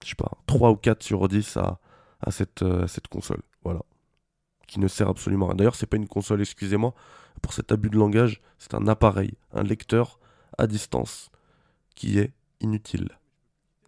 je 0.05 0.11
sais 0.11 0.15
pas, 0.17 0.33
3 0.47 0.71
ou 0.71 0.77
4 0.77 1.03
sur 1.03 1.29
10 1.29 1.57
à, 1.57 1.79
à, 2.21 2.31
cette, 2.31 2.63
euh, 2.63 2.87
cette 2.87 3.09
console. 3.09 3.43
Voilà. 3.65 3.81
Qui 4.67 4.81
ne 4.81 4.89
sert 4.89 5.09
absolument 5.09 5.47
à 5.47 5.49
rien. 5.51 5.57
D'ailleurs, 5.57 5.75
c'est 5.75 5.87
pas 5.87 5.97
une 5.97 6.09
console, 6.09 6.41
excusez-moi, 6.41 6.95
pour 7.41 7.53
cet 7.53 7.73
abus 7.73 7.91
de 7.91 7.99
langage, 7.99 8.41
c'est 8.59 8.75
un 8.75 8.87
appareil, 8.89 9.35
un 9.53 9.63
lecteur 9.63 10.19
à 10.59 10.67
distance 10.67 11.31
qui 11.95 12.19
est 12.19 12.33
inutile. 12.61 13.09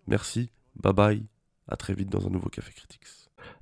Merci, 0.07 0.51
bye 0.77 0.93
bye, 0.93 1.27
à 1.69 1.77
très 1.77 1.95
vite 1.95 2.11
dans 2.11 2.27
un 2.27 2.31
nouveau 2.31 2.49
Café 2.49 2.73
Critics. 2.73 3.01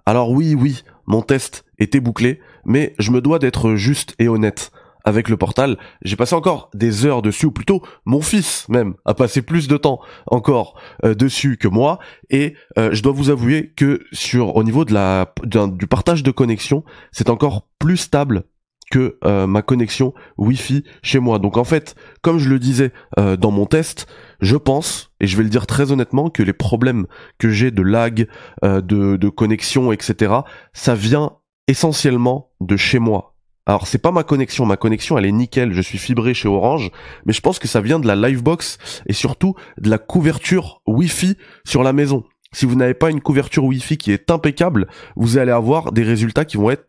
Alors 0.07 0.31
oui, 0.31 0.55
oui, 0.55 0.83
mon 1.07 1.23
test 1.23 1.65
était 1.79 2.01
bouclé, 2.01 2.41
mais 2.65 2.95
je 2.99 3.11
me 3.11 3.21
dois 3.21 3.39
d'être 3.39 3.75
juste 3.75 4.15
et 4.19 4.29
honnête 4.29 4.73
avec 5.05 5.29
le 5.29 5.37
portal. 5.37 5.79
J'ai 6.03 6.17
passé 6.17 6.35
encore 6.35 6.71
des 6.75 7.07
heures 7.07 7.23
dessus, 7.23 7.47
ou 7.47 7.51
plutôt 7.51 7.83
mon 8.05 8.21
fils 8.21 8.69
même 8.69 8.95
a 9.05 9.15
passé 9.15 9.43
plus 9.43 9.69
de 9.69 9.77
temps 9.77 10.01
encore 10.27 10.81
euh, 11.05 11.15
dessus 11.15 11.57
que 11.57 11.69
moi. 11.69 11.99
Et 12.31 12.55
euh, 12.79 12.91
je 12.93 13.03
dois 13.03 13.13
vous 13.13 13.31
avouer 13.31 13.73
que 13.77 14.05
sur 14.13 14.57
au 14.57 14.65
niveau 14.65 14.85
de 14.85 14.93
la 14.93 15.33
du 15.45 15.87
partage 15.87 16.23
de 16.23 16.31
connexion, 16.31 16.85
c'est 17.11 17.31
encore 17.31 17.69
plus 17.79 17.97
stable 17.97 18.45
que 18.93 19.19
euh, 19.25 19.47
ma 19.47 19.63
connexion 19.63 20.13
Wi-Fi 20.37 20.85
chez 21.03 21.19
moi. 21.19 21.39
Donc 21.39 21.57
en 21.57 21.65
fait, 21.65 21.97
comme 22.21 22.39
je 22.39 22.49
le 22.49 22.59
disais 22.59 22.93
dans 23.17 23.51
mon 23.51 23.67
test, 23.67 24.07
je 24.41 24.57
pense, 24.57 25.13
et 25.19 25.27
je 25.27 25.37
vais 25.37 25.43
le 25.43 25.49
dire 25.49 25.67
très 25.67 25.91
honnêtement, 25.93 26.29
que 26.31 26.43
les 26.43 26.53
problèmes 26.53 27.07
que 27.39 27.49
j'ai 27.49 27.71
de 27.71 27.83
lag, 27.83 28.29
de, 28.63 28.81
de 29.17 29.29
connexion, 29.29 29.93
etc., 29.93 30.35
ça 30.73 30.95
vient 30.95 31.33
essentiellement 31.69 32.51
de 32.61 32.77
chez 32.77 32.99
moi 32.99 33.33
alors 33.65 33.87
c'est 33.87 33.99
pas 33.99 34.11
ma 34.11 34.25
connexion, 34.25 34.67
ma 34.67 34.77
connexion 34.77 35.17
elle 35.19 35.27
est 35.27 35.33
nickel, 35.33 35.73
je 35.73 35.81
suis 35.81 35.99
fibré 35.99 36.35
chez 36.35 36.49
Orange, 36.49 36.91
mais 37.27 37.33
je 37.33 37.41
pense 37.41 37.61
que 37.61 37.69
ça 37.69 37.81
vient 37.81 38.01
de 38.01 38.09
la 38.09 38.17
Livebox 38.17 38.79
et 39.07 39.13
surtout 39.13 39.55
de 39.79 39.89
la 39.89 39.99
couverture 39.99 40.83
Wi-Fi 40.87 41.37
sur 41.65 41.83
la 41.85 41.93
maison. 41.93 42.25
Si 42.53 42.67
vous 42.67 42.75
n'avez 42.75 42.95
pas 42.95 43.11
une 43.11 43.21
couverture 43.21 43.65
Wi-Fi 43.65 43.99
qui 43.99 44.11
est 44.11 44.31
impeccable, 44.31 44.89
vous 45.15 45.39
allez 45.39 45.53
avoir 45.53 45.93
des 45.93 46.03
résultats 46.03 46.45
qui 46.45 46.57
vont 46.57 46.71
être 46.71 46.87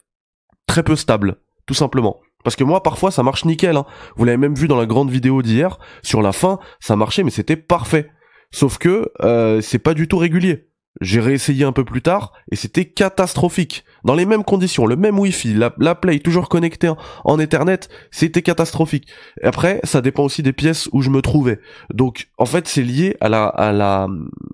très 0.66 0.82
peu 0.82 0.96
stables, 0.96 1.38
tout 1.66 1.74
simplement. 1.74 2.20
Parce 2.44 2.56
que 2.56 2.64
moi 2.64 2.84
parfois 2.84 3.12
ça 3.12 3.24
marche 3.24 3.46
nickel, 3.46 3.78
hein. 3.78 3.86
vous 4.16 4.26
l'avez 4.26 4.38
même 4.38 4.56
vu 4.56 4.68
dans 4.68 4.78
la 4.78 4.86
grande 4.86 5.10
vidéo 5.10 5.42
d'hier, 5.42 5.80
sur 6.02 6.22
la 6.22 6.32
fin 6.32 6.60
ça 6.80 6.96
marchait 6.96 7.24
mais 7.24 7.32
c'était 7.32 7.56
parfait. 7.56 8.10
Sauf 8.52 8.78
que 8.78 9.12
euh, 9.22 9.62
c'est 9.62 9.80
pas 9.80 9.94
du 9.94 10.08
tout 10.08 10.18
régulier. 10.18 10.68
J'ai 11.02 11.20
réessayé 11.20 11.66
un 11.66 11.72
peu 11.72 11.84
plus 11.84 12.04
tard 12.04 12.34
et 12.52 12.56
c'était 12.56 12.86
catastrophique. 12.86 13.84
Dans 14.04 14.14
les 14.14 14.28
mêmes 14.28 14.44
conditions, 14.44 14.86
le 14.86 14.96
même 14.96 15.18
Wi-Fi, 15.18 15.56
la, 15.56 15.74
la 15.80 15.96
Play 15.96 16.20
toujours 16.20 16.50
connectée 16.50 16.92
en, 17.24 17.40
Ethernet, 17.40 17.80
c'était 18.12 18.44
catastrophique. 18.44 19.08
Et 19.42 19.46
après, 19.46 19.80
ça 19.84 20.02
dépend 20.02 20.24
aussi 20.24 20.44
des 20.44 20.54
pièces 20.54 20.88
où 20.92 21.02
je 21.02 21.10
me 21.10 21.24
trouvais. 21.24 21.60
Donc, 21.92 22.30
en 22.38 22.46
fait, 22.46 22.68
c'est 22.68 22.84
lié 22.84 23.18
à 23.22 23.30
la, 23.30 23.46
à 23.46 23.72
la, 23.72 24.08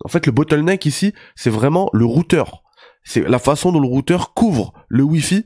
en 0.06 0.08
fait, 0.08 0.26
le 0.26 0.32
bottleneck 0.32 0.86
ici, 0.86 1.14
c'est 1.36 1.50
vraiment 1.50 1.90
le 1.92 2.06
routeur. 2.06 2.64
C'est 3.04 3.28
la 3.28 3.40
façon 3.40 3.72
dont 3.72 3.80
le 3.80 3.88
routeur 3.88 4.34
couvre 4.34 4.74
le 4.88 5.04
Wi-Fi 5.04 5.46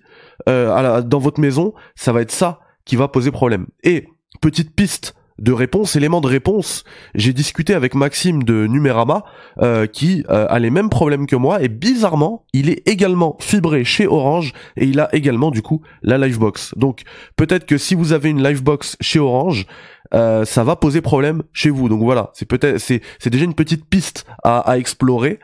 euh, 0.49 1.01
dans 1.01 1.19
votre 1.19 1.39
maison. 1.39 1.73
Ça 1.95 2.11
va 2.11 2.21
être 2.21 2.31
ça 2.31 2.59
qui 2.85 2.95
va 2.95 3.07
poser 3.07 3.31
problème. 3.31 3.67
Et 3.83 4.07
petite 4.41 4.75
piste 4.75 5.15
de 5.39 5.51
réponse, 5.51 5.95
élément 5.95 6.21
de 6.21 6.27
réponse. 6.27 6.83
J'ai 7.15 7.33
discuté 7.33 7.73
avec 7.73 7.95
Maxime 7.95 8.43
de 8.43 8.67
Numérama 8.67 9.23
euh, 9.61 9.87
qui 9.87 10.23
euh, 10.29 10.45
a 10.49 10.59
les 10.59 10.69
mêmes 10.69 10.89
problèmes 10.89 11.25
que 11.27 11.35
moi 11.35 11.61
et 11.61 11.67
bizarrement, 11.67 12.45
il 12.53 12.69
est 12.69 12.87
également 12.87 13.37
fibré 13.39 13.83
chez 13.83 14.07
Orange 14.07 14.53
et 14.77 14.85
il 14.85 14.99
a 14.99 15.13
également 15.15 15.51
du 15.51 15.61
coup 15.61 15.81
la 16.01 16.17
Livebox. 16.17 16.73
Donc 16.77 17.03
peut-être 17.35 17.65
que 17.65 17.77
si 17.77 17.95
vous 17.95 18.13
avez 18.13 18.29
une 18.29 18.43
Livebox 18.43 18.97
chez 19.01 19.19
Orange, 19.19 19.65
euh, 20.13 20.45
ça 20.45 20.63
va 20.63 20.75
poser 20.75 21.01
problème 21.01 21.41
chez 21.53 21.71
vous. 21.71 21.89
Donc 21.89 22.03
voilà, 22.03 22.29
c'est 22.33 22.47
peut-être 22.47 22.77
c'est 22.77 23.01
c'est 23.17 23.31
déjà 23.31 23.45
une 23.45 23.55
petite 23.55 23.85
piste 23.85 24.25
à, 24.43 24.59
à 24.59 24.77
explorer. 24.77 25.39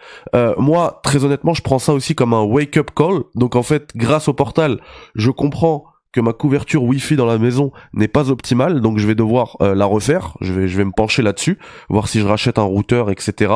moi, 0.58 1.02
très 1.04 1.26
honnêtement, 1.26 1.54
je 1.54 1.64
prends 1.64 1.80
ça 1.80 1.94
aussi 1.94 2.14
comme 2.14 2.34
un 2.34 2.44
wake 2.44 2.78
up 2.78 2.92
call. 2.96 3.24
Donc 3.36 3.56
en 3.56 3.64
fait, 3.64 3.92
grâce 3.96 4.28
au 4.28 4.34
portal, 4.34 4.80
je 5.16 5.32
comprends 5.32 5.86
que 6.12 6.22
ma 6.22 6.34
couverture 6.34 6.84
Wi-Fi 6.84 7.16
dans 7.16 7.26
la 7.26 7.38
maison 7.38 7.72
n'est 7.94 8.08
pas 8.08 8.32
optimale, 8.32 8.82
donc 8.82 8.98
je 8.98 9.08
vais 9.08 9.16
devoir 9.16 9.58
euh, 9.62 9.76
la 9.76 9.86
refaire. 9.86 10.36
Je 10.42 10.54
vais, 10.54 10.68
je 10.68 10.78
vais 10.78 10.86
me 10.86 10.92
pencher 10.92 11.22
là-dessus, 11.22 11.60
voir 11.90 12.08
si 12.08 12.20
je 12.20 12.26
rachète 12.26 12.58
un 12.58 12.64
routeur, 12.64 13.12
etc. 13.12 13.54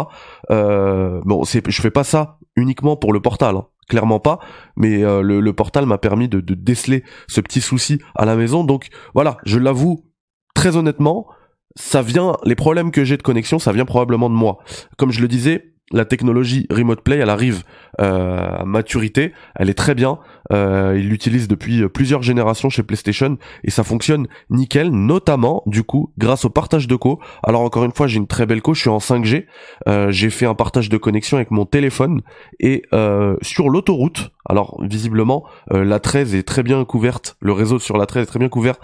Euh, 0.52 1.22
bon, 1.26 1.44
je 1.44 1.82
fais 1.82 1.92
pas 1.92 2.04
ça 2.04 2.38
uniquement 2.56 2.96
pour 2.96 3.14
le 3.14 3.22
portal, 3.22 3.56
hein. 3.56 3.68
clairement 3.90 4.20
pas. 4.20 4.40
Mais 4.76 5.04
euh, 5.04 5.22
le, 5.22 5.54
portal 5.54 5.86
m'a 5.86 5.98
permis 5.98 6.28
de, 6.28 6.40
de, 6.40 6.54
déceler 6.54 7.04
ce 7.28 7.42
petit 7.42 7.62
souci 7.62 8.00
à 8.16 8.26
la 8.26 8.36
maison. 8.36 8.64
Donc 8.64 8.90
voilà, 9.16 9.38
je 9.46 9.58
l'avoue 9.58 10.06
très 10.54 10.78
honnêtement, 10.78 11.28
ça 11.76 12.02
vient, 12.04 12.38
les 12.46 12.56
problèmes 12.56 12.92
que 12.92 13.04
j'ai 13.04 13.18
de 13.18 13.24
connexion, 13.24 13.58
ça 13.58 13.72
vient 13.72 13.86
probablement 13.86 14.30
de 14.30 14.36
moi. 14.36 14.60
Comme 14.98 15.12
je 15.12 15.22
le 15.22 15.28
disais, 15.28 15.73
la 15.92 16.06
technologie 16.06 16.66
Remote 16.70 17.02
Play, 17.02 17.18
elle 17.18 17.30
arrive 17.30 17.64
euh, 18.02 18.62
à 18.62 18.66
maturité, 18.66 19.34
elle 19.56 19.70
est 19.70 19.76
très 19.76 19.96
bien. 19.96 20.20
Euh, 20.52 20.96
ils 20.98 21.08
l'utilisent 21.08 21.48
depuis 21.48 21.88
plusieurs 21.90 22.22
générations 22.22 22.70
chez 22.70 22.84
PlayStation 22.84 23.38
et 23.64 23.72
ça 23.72 23.84
fonctionne 23.84 24.28
nickel, 24.50 24.90
notamment 24.90 25.64
du 25.68 25.84
coup 25.84 26.12
grâce 26.18 26.46
au 26.46 26.50
partage 26.50 26.88
de 26.88 26.96
co. 26.96 27.20
Alors 27.44 27.62
encore 27.62 27.84
une 27.84 27.94
fois, 27.94 28.08
j'ai 28.08 28.18
une 28.18 28.28
très 28.28 28.46
belle 28.46 28.62
co, 28.62 28.74
je 28.74 28.82
suis 28.82 28.90
en 28.90 28.98
5G. 28.98 29.46
Euh, 29.88 30.12
j'ai 30.12 30.30
fait 30.30 30.46
un 30.46 30.56
partage 30.56 30.90
de 30.90 30.98
connexion 30.98 31.38
avec 31.38 31.52
mon 31.52 31.66
téléphone 31.66 32.22
et 32.60 32.84
euh, 32.94 33.36
sur 33.42 33.70
l'autoroute. 33.70 34.32
Alors 34.46 34.78
visiblement, 34.84 35.46
la 35.72 36.02
13 36.02 36.36
est 36.36 36.44
très 36.44 36.64
bien 36.64 36.84
couverte. 36.84 37.38
Le 37.40 37.54
réseau 37.54 37.80
sur 37.80 37.96
la 37.98 38.06
13 38.06 38.24
est 38.24 38.26
très 38.26 38.40
bien 38.40 38.50
couvert 38.50 38.76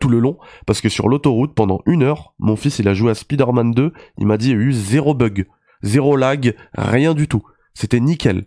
tout 0.00 0.08
le 0.08 0.18
long 0.18 0.36
parce 0.66 0.80
que 0.80 0.88
sur 0.88 1.08
l'autoroute 1.08 1.54
pendant 1.54 1.80
une 1.86 2.02
heure, 2.02 2.34
mon 2.40 2.56
fils 2.56 2.80
il 2.80 2.88
a 2.88 2.94
joué 2.94 3.12
à 3.12 3.14
Spider-Man 3.14 3.70
2. 3.70 3.92
Il 4.18 4.26
m'a 4.26 4.36
dit 4.36 4.50
il 4.50 4.56
y 4.56 4.60
a 4.60 4.60
eu 4.60 4.72
zéro 4.72 5.14
bug, 5.14 5.46
zéro 5.82 6.16
lag, 6.16 6.54
rien 6.76 7.14
du 7.14 7.28
tout. 7.28 7.42
C'était 7.74 8.00
nickel. 8.00 8.44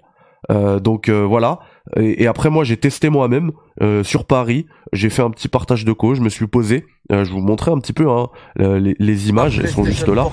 Euh, 0.51 0.79
donc 0.79 1.09
euh, 1.09 1.25
voilà. 1.25 1.59
Et, 1.97 2.27
après 2.27 2.49
moi 2.49 2.63
j'ai 2.63 2.77
testé 2.77 3.09
moi-même 3.09 3.51
euh, 3.81 4.03
sur 4.03 4.25
Paris. 4.25 4.65
J'ai 4.93 5.09
fait 5.09 5.21
un 5.21 5.29
petit 5.29 5.47
partage 5.47 5.85
de 5.85 5.91
co. 5.91 6.15
Je 6.15 6.21
me 6.21 6.29
suis 6.29 6.47
posé. 6.47 6.85
je 7.11 7.31
vous 7.31 7.41
montrais 7.41 7.71
un 7.71 7.79
petit 7.79 7.93
peu 7.93 8.09
hein, 8.09 8.27
les, 8.57 9.29
images. 9.29 9.59
Elles 9.59 9.69
sont 9.69 9.83
juste 9.83 10.07
là. 10.07 10.27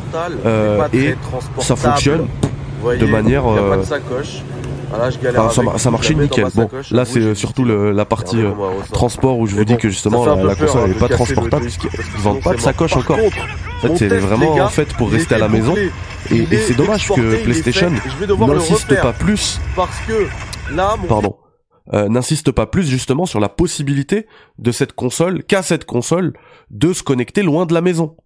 et 0.92 1.14
ça 1.58 1.76
fonctionne 1.76 2.26
de 2.84 3.06
manière. 3.06 3.44
Ça, 5.78 5.90
marchait 5.90 6.14
nickel. 6.14 6.46
Bon, 6.54 6.68
là 6.90 7.04
c'est 7.04 7.34
surtout 7.34 7.64
la 7.64 8.04
partie 8.04 8.38
transport 8.92 9.38
où 9.38 9.46
je 9.46 9.54
vous 9.54 9.64
dis 9.64 9.76
que 9.76 9.88
justement 9.88 10.24
la, 10.26 10.54
console 10.54 10.88
n'est 10.88 10.94
pas 10.94 11.08
transportable 11.08 11.62
puisqu'ils 11.62 11.90
vendent 12.18 12.42
pas 12.42 12.54
de 12.54 12.60
sacoche 12.60 12.96
encore. 12.96 13.18
En 13.18 13.88
fait, 13.88 13.96
c'est 13.96 14.08
vraiment 14.08 14.54
en 14.54 14.68
fait 14.68 14.92
pour 14.94 15.10
rester 15.10 15.34
à 15.34 15.38
la 15.38 15.48
maison. 15.48 15.74
Et, 16.30 16.46
c'est 16.56 16.76
dommage 16.76 17.08
que 17.08 17.42
PlayStation 17.42 17.90
n'insiste 17.90 19.00
pas 19.00 19.12
plus. 19.12 19.60
Parce 19.74 19.98
que 20.06 20.26
là, 20.74 20.96
pardon, 21.08 21.36
euh, 21.94 22.08
n'insiste 22.08 22.50
pas 22.50 22.66
plus 22.66 22.84
justement 22.84 23.26
sur 23.26 23.38
la 23.38 23.48
possibilité 23.48 24.26
de 24.58 24.72
cette 24.72 24.92
console, 24.92 25.44
qu'à 25.44 25.62
cette 25.62 25.84
console, 25.84 26.32
de 26.70 26.92
se 26.92 27.02
connecter 27.02 27.42
loin 27.42 27.66
de 27.66 27.74
la 27.74 27.80
maison. 27.80 28.16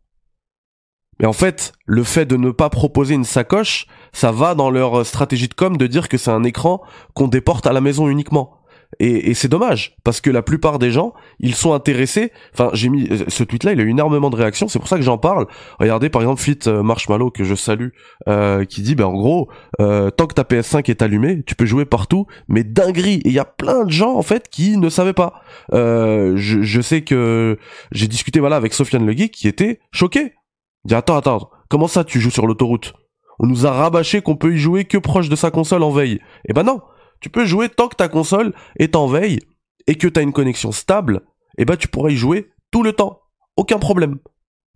Mais 1.20 1.26
en 1.26 1.32
fait, 1.32 1.72
le 1.86 2.02
fait 2.02 2.24
de 2.24 2.36
ne 2.36 2.50
pas 2.50 2.70
proposer 2.70 3.14
une 3.14 3.24
sacoche, 3.24 3.86
ça 4.12 4.32
va 4.32 4.54
dans 4.54 4.70
leur 4.70 5.06
stratégie 5.06 5.48
de 5.48 5.54
com 5.54 5.76
de 5.76 5.86
dire 5.86 6.08
que 6.08 6.16
c'est 6.16 6.30
un 6.30 6.44
écran 6.44 6.80
qu'on 7.14 7.28
déporte 7.28 7.66
à 7.66 7.72
la 7.72 7.80
maison 7.80 8.08
uniquement. 8.08 8.56
Et, 8.98 9.34
c'est 9.34 9.48
dommage 9.48 9.96
parce 10.02 10.20
que 10.20 10.30
la 10.30 10.42
plupart 10.42 10.78
des 10.78 10.90
gens, 10.90 11.14
ils 11.38 11.54
sont 11.54 11.72
intéressés. 11.72 12.32
Enfin, 12.52 12.70
j'ai 12.72 12.88
mis 12.88 13.08
euh, 13.08 13.24
ce 13.28 13.44
tweet-là, 13.44 13.72
il 13.72 13.80
a 13.80 13.84
eu 13.84 13.90
énormément 13.90 14.30
de 14.30 14.36
réactions. 14.36 14.66
C'est 14.66 14.80
pour 14.80 14.88
ça 14.88 14.96
que 14.96 15.02
j'en 15.02 15.16
parle. 15.16 15.46
Regardez 15.78 16.10
par 16.10 16.22
exemple 16.22 16.40
Fit 16.40 16.58
euh, 16.66 16.82
Marshmallow 16.82 17.30
que 17.30 17.44
je 17.44 17.54
salue, 17.54 17.90
euh, 18.28 18.64
qui 18.64 18.82
dit, 18.82 18.96
ben 18.96 19.04
en 19.04 19.12
gros, 19.12 19.48
tant 19.78 20.26
que 20.26 20.34
ta 20.34 20.42
PS5 20.42 20.90
est 20.90 21.02
allumée, 21.02 21.42
tu 21.44 21.54
peux 21.54 21.66
jouer 21.66 21.84
partout, 21.84 22.26
mais 22.48 22.64
dinguerie. 22.64 23.20
Et 23.24 23.28
il 23.28 23.32
y 23.32 23.38
a 23.38 23.44
plein 23.44 23.84
de 23.84 23.90
gens 23.90 24.16
en 24.16 24.22
fait 24.22 24.48
qui 24.48 24.76
ne 24.76 24.88
savaient 24.88 25.12
pas. 25.12 25.40
Je, 25.72 26.80
sais 26.82 27.02
que 27.02 27.58
j'ai 27.92 28.08
discuté 28.08 28.40
voilà 28.40 28.56
avec 28.56 28.74
Sofiane 28.74 29.06
Le 29.06 29.14
qui 29.14 29.48
était 29.48 29.80
choqué. 29.92 30.34
Dit 30.84 30.94
attends 30.94 31.16
attends, 31.16 31.50
comment 31.68 31.88
ça 31.88 32.04
tu 32.04 32.20
joues 32.20 32.30
sur 32.30 32.46
l'autoroute? 32.46 32.94
On 33.38 33.46
nous 33.46 33.66
a 33.66 33.72
rabâché 33.72 34.20
qu'on 34.22 34.36
peut 34.36 34.54
y 34.54 34.58
jouer 34.58 34.84
que 34.84 34.98
proche 34.98 35.28
de 35.28 35.36
sa 35.36 35.50
console 35.50 35.82
en 35.82 35.90
veille. 35.90 36.20
Eh 36.48 36.52
ben 36.52 36.62
non 36.62 36.80
tu 37.20 37.28
peux 37.28 37.44
jouer 37.44 37.68
tant 37.68 37.88
que 37.88 37.96
ta 37.96 38.08
console 38.08 38.54
est 38.78 38.96
en 38.96 39.06
veille 39.06 39.40
et 39.86 39.94
que 39.96 40.08
tu 40.08 40.18
as 40.18 40.22
une 40.22 40.32
connexion 40.32 40.72
stable, 40.72 41.20
eh 41.58 41.64
ben 41.64 41.76
tu 41.76 41.88
pourras 41.88 42.10
y 42.10 42.16
jouer 42.16 42.50
tout 42.70 42.82
le 42.82 42.92
temps. 42.92 43.20
Aucun 43.56 43.78
problème. 43.78 44.18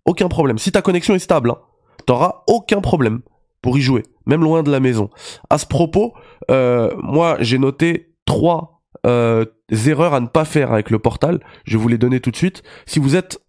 Aucun 0.05 0.29
problème. 0.29 0.59
Si 0.59 0.71
ta 0.71 0.83
connexion 0.83 1.15
est 1.15 1.21
stable, 1.21 1.51
hein, 1.51 1.59
t'auras 2.07 2.43
aucun 2.47 2.81
problème 2.81 3.23
pour 3.63 3.79
y 3.79 3.81
jouer, 3.81 4.03
même 4.27 4.43
loin 4.43 4.63
de 4.63 4.71
la 4.71 4.81
maison. 4.81 5.09
À 5.49 5.57
ce 5.57 5.67
propos, 5.67 6.13
euh, 6.51 6.95
moi 7.03 7.39
j'ai 7.41 7.59
noté 7.59 8.15
trois 8.27 8.83
euh, 9.07 9.47
erreurs 9.87 10.13
à 10.13 10.21
ne 10.21 10.27
pas 10.27 10.45
faire 10.45 10.73
avec 10.73 10.91
le 10.91 10.99
portal. 10.99 11.41
Je 11.65 11.79
vous 11.79 11.89
les 11.89 11.99
donner 11.99 12.21
tout 12.21 12.31
de 12.31 12.37
suite. 12.37 12.63
Si 12.85 12.99
vous 12.99 13.17
êtes 13.17 13.41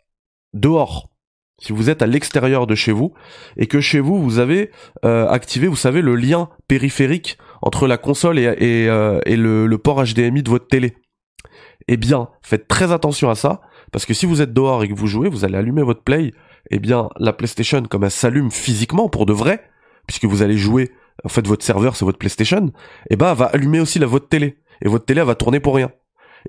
dehors, 0.54 1.10
si 1.58 1.72
vous 1.74 1.90
êtes 1.90 2.02
à 2.02 2.08
l'extérieur 2.08 2.68
de 2.68 2.76
chez 2.76 2.92
vous 2.92 3.14
et 3.58 3.68
que 3.68 3.80
chez 3.80 4.00
vous 4.00 4.22
vous 4.22 4.40
avez 4.40 4.72
euh, 5.06 5.28
activé, 5.28 5.68
vous 5.68 5.76
savez, 5.76 6.02
le 6.02 6.16
lien 6.16 6.50
périphérique 6.68 7.38
entre 7.62 7.88
la 7.88 7.98
console 7.98 8.40
et, 8.40 8.56
euh, 8.88 9.20
le, 9.26 9.76
port 9.78 10.04
HDMI 10.04 10.44
de 10.44 10.50
votre 10.50 10.68
télé. 10.68 10.96
Eh 11.88 11.98
bien, 11.98 12.30
faites 12.42 12.68
très 12.68 12.92
attention 12.92 13.30
à 13.30 13.36
ça, 13.36 13.62
parce 13.92 14.06
que 14.06 14.14
si 14.14 14.26
vous 14.26 14.42
êtes 14.42 14.54
dehors 14.54 14.84
et 14.84 14.88
que 14.88 14.94
vous 14.94 15.08
jouez, 15.08 15.30
vous 15.30 15.46
allez 15.46 15.58
allumer 15.58 15.84
votre 15.84 16.04
play, 16.04 16.34
eh 16.72 16.80
bien, 16.80 17.10
la 17.18 17.32
PlayStation, 17.32 17.84
comme 17.84 18.04
elle 18.04 18.12
s'allume 18.12 18.52
physiquement 18.52 19.08
pour 19.08 19.26
de 19.26 19.34
vrai, 19.34 19.64
puisque 20.08 20.26
vous 20.26 20.42
allez 20.42 20.58
jouer, 20.58 20.92
en 21.24 21.30
fait, 21.30 21.46
votre 21.48 21.64
serveur, 21.64 21.96
c'est 21.96 22.06
votre 22.06 22.18
PlayStation, 22.18 22.72
eh 23.10 23.16
ben, 23.16 23.32
elle 23.32 23.38
va 23.38 23.46
allumer 23.46 23.80
aussi 23.80 24.00
la 24.00 24.08
votre 24.08 24.28
télé. 24.28 24.58
Et 24.82 24.90
votre 24.90 25.06
télé, 25.06 25.22
elle 25.22 25.28
va 25.28 25.36
tourner 25.36 25.60
pour 25.60 25.76
rien. 25.76 25.92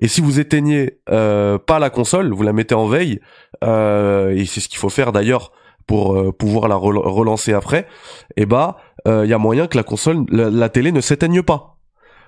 Et 0.01 0.07
si 0.07 0.21
vous 0.21 0.39
éteignez 0.39 0.99
euh, 1.09 1.57
pas 1.57 1.79
la 1.79 1.89
console, 1.89 2.33
vous 2.33 2.43
la 2.43 2.53
mettez 2.53 2.75
en 2.75 2.87
veille, 2.87 3.19
euh, 3.63 4.29
et 4.29 4.45
c'est 4.45 4.59
ce 4.59 4.69
qu'il 4.69 4.79
faut 4.79 4.89
faire 4.89 5.11
d'ailleurs 5.11 5.51
pour 5.85 6.35
pouvoir 6.35 6.67
la 6.67 6.75
relancer 6.75 7.53
après, 7.53 7.87
eh 8.35 8.45
ben, 8.45 8.75
il 9.07 9.11
euh, 9.11 9.25
y 9.25 9.33
a 9.33 9.37
moyen 9.37 9.67
que 9.67 9.77
la 9.77 9.83
console, 9.83 10.25
la, 10.29 10.69
télé 10.69 10.91
ne 10.91 10.99
s'éteigne 10.99 11.41
pas. 11.41 11.77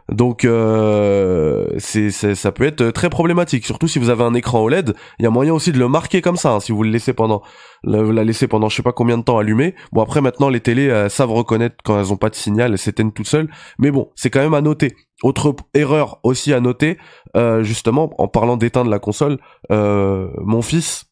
Donc 0.08 0.44
euh, 0.46 1.68
c'est, 1.78 2.10
ça 2.10 2.52
peut 2.52 2.64
être 2.64 2.90
très 2.92 3.10
problématique, 3.10 3.66
surtout 3.66 3.88
si 3.88 4.00
vous 4.00 4.10
avez 4.10 4.24
un 4.24 4.34
écran 4.34 4.62
OLED. 4.62 4.96
Il 5.20 5.24
y 5.24 5.26
a 5.28 5.30
moyen 5.30 5.54
aussi 5.54 5.72
de 5.72 5.78
le 5.78 5.88
marquer 5.90 6.22
comme 6.22 6.38
ça, 6.38 6.54
hein, 6.54 6.60
si 6.62 6.72
vous 6.72 6.84
le 6.84 6.90
laissez 6.90 7.14
pendant, 7.14 7.44
la 7.84 8.24
laissez 8.24 8.48
pendant 8.48 8.70
je 8.70 8.78
sais 8.78 8.82
pas 8.82 8.94
combien 8.94 9.18
de 9.18 9.24
temps 9.24 9.38
allumé. 9.38 9.76
Bon 9.92 10.02
après 10.02 10.22
maintenant 10.22 10.50
les 10.50 10.62
télés 10.62 11.10
savent 11.10 11.34
reconnaître 11.34 11.76
quand 11.84 12.00
elles 12.00 12.12
ont 12.12 12.18
pas 12.18 12.30
de 12.30 12.36
signal, 12.36 12.72
elles 12.72 12.80
s'éteignent 12.80 13.12
toutes 13.12 13.28
seules. 13.28 13.50
Mais 13.78 13.92
bon, 13.92 14.10
c'est 14.16 14.32
quand 14.32 14.40
même 14.40 14.56
à 14.56 14.62
noter. 14.62 14.96
Autre 15.24 15.56
erreur 15.74 16.20
aussi 16.24 16.54
à 16.54 16.60
noter, 16.62 16.98
euh, 17.36 17.64
justement 17.64 18.10
en 18.18 18.28
parlant 18.28 18.56
d'éteindre 18.56 18.90
la 18.90 19.00
console, 19.00 19.38
euh, 19.72 20.30
mon 20.42 20.62
fils, 20.62 21.06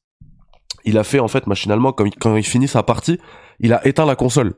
il 0.86 0.98
a 0.98 1.04
fait 1.04 1.20
en 1.20 1.28
fait 1.28 1.46
machinalement 1.48 1.92
quand 1.92 2.08
quand 2.20 2.36
il 2.38 2.46
finit 2.46 2.68
sa 2.68 2.84
partie, 2.84 3.20
il 3.60 3.74
a 3.74 3.86
éteint 3.86 4.06
la 4.06 4.16
console. 4.16 4.54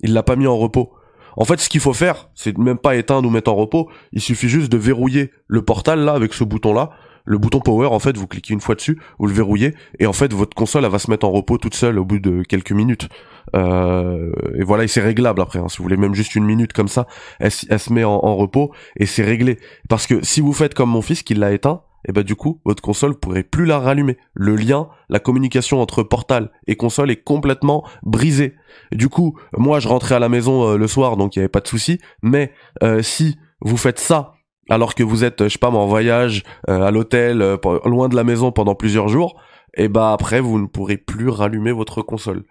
Il 0.00 0.12
l'a 0.12 0.22
pas 0.22 0.36
mis 0.36 0.46
en 0.46 0.56
repos. 0.56 0.92
En 1.36 1.44
fait, 1.44 1.58
ce 1.58 1.68
qu'il 1.68 1.80
faut 1.80 1.92
faire, 1.92 2.30
c'est 2.34 2.56
même 2.58 2.78
pas 2.78 2.94
éteindre 2.94 3.28
ou 3.28 3.30
mettre 3.30 3.50
en 3.50 3.56
repos. 3.56 3.90
Il 4.12 4.20
suffit 4.20 4.48
juste 4.48 4.70
de 4.70 4.76
verrouiller 4.76 5.32
le 5.48 5.64
portal 5.64 6.00
là 6.00 6.12
avec 6.12 6.32
ce 6.32 6.44
bouton 6.44 6.72
là. 6.72 6.90
Le 7.24 7.38
bouton 7.38 7.60
power, 7.60 7.86
en 7.86 7.98
fait, 7.98 8.16
vous 8.16 8.26
cliquez 8.26 8.52
une 8.52 8.60
fois 8.60 8.74
dessus, 8.74 9.00
vous 9.18 9.26
le 9.26 9.32
verrouillez, 9.32 9.74
et 9.98 10.06
en 10.06 10.12
fait, 10.12 10.32
votre 10.32 10.54
console, 10.54 10.84
elle 10.84 10.90
va 10.90 10.98
se 10.98 11.10
mettre 11.10 11.26
en 11.26 11.30
repos 11.30 11.58
toute 11.58 11.74
seule 11.74 11.98
au 11.98 12.04
bout 12.04 12.18
de 12.18 12.42
quelques 12.42 12.72
minutes. 12.72 13.08
Euh, 13.54 14.32
et 14.58 14.64
voilà, 14.64 14.84
et 14.84 14.88
c'est 14.88 15.00
réglable 15.00 15.40
après. 15.40 15.58
Hein. 15.58 15.68
Si 15.68 15.78
vous 15.78 15.84
voulez 15.84 15.96
même 15.96 16.14
juste 16.14 16.34
une 16.34 16.44
minute 16.44 16.72
comme 16.72 16.88
ça, 16.88 17.06
elle, 17.38 17.50
se 17.50 17.92
met 17.92 18.04
en, 18.04 18.36
repos 18.36 18.72
et 18.96 19.06
c'est 19.06 19.22
réglé. 19.22 19.58
Parce 19.88 20.06
que 20.06 20.24
si 20.24 20.40
vous 20.40 20.52
faites 20.52 20.74
comme 20.74 20.90
mon 20.90 21.02
fils 21.02 21.22
qui 21.22 21.34
l'a 21.34 21.52
éteint, 21.52 21.82
et 22.06 22.12
bah 22.12 22.22
du 22.22 22.36
coup, 22.36 22.60
votre 22.66 22.82
console 22.82 23.14
pourrait 23.14 23.44
plus 23.44 23.64
la 23.64 23.78
rallumer. 23.78 24.18
Le 24.34 24.56
lien, 24.56 24.88
la 25.08 25.20
communication 25.20 25.80
entre 25.80 26.02
portal 26.02 26.50
et 26.66 26.76
console 26.76 27.10
est 27.10 27.22
complètement 27.22 27.82
brisée. 28.02 28.56
Du 28.92 29.08
coup, 29.08 29.38
moi 29.56 29.80
je 29.80 29.88
rentrais 29.88 30.14
à 30.14 30.18
la 30.18 30.28
maison 30.28 30.68
euh, 30.68 30.76
le 30.76 30.86
soir, 30.86 31.16
donc 31.16 31.34
il 31.34 31.38
n'y 31.38 31.44
avait 31.44 31.48
pas 31.48 31.60
de 31.60 31.68
souci. 31.68 32.00
Mais 32.22 32.52
euh, 32.82 33.00
si 33.00 33.38
vous 33.60 33.78
faites 33.78 33.98
ça 33.98 34.33
alors 34.70 34.94
que 34.94 35.02
vous 35.02 35.24
êtes, 35.24 35.44
je 35.44 35.48
sais 35.48 35.58
pas 35.58 35.70
en 35.70 35.86
voyage, 35.86 36.42
euh, 36.68 36.82
à 36.82 36.90
l'hôtel, 36.90 37.58
loin 37.84 38.08
de 38.08 38.16
la 38.16 38.24
maison 38.24 38.52
pendant 38.52 38.74
plusieurs 38.74 39.08
jours, 39.08 39.40
et 39.76 39.88
bah 39.88 40.12
après 40.12 40.40
vous 40.40 40.58
ne 40.58 40.66
pourrez 40.66 40.96
plus 40.96 41.28
rallumer 41.28 41.72
votre 41.72 42.02
console. 42.02 42.44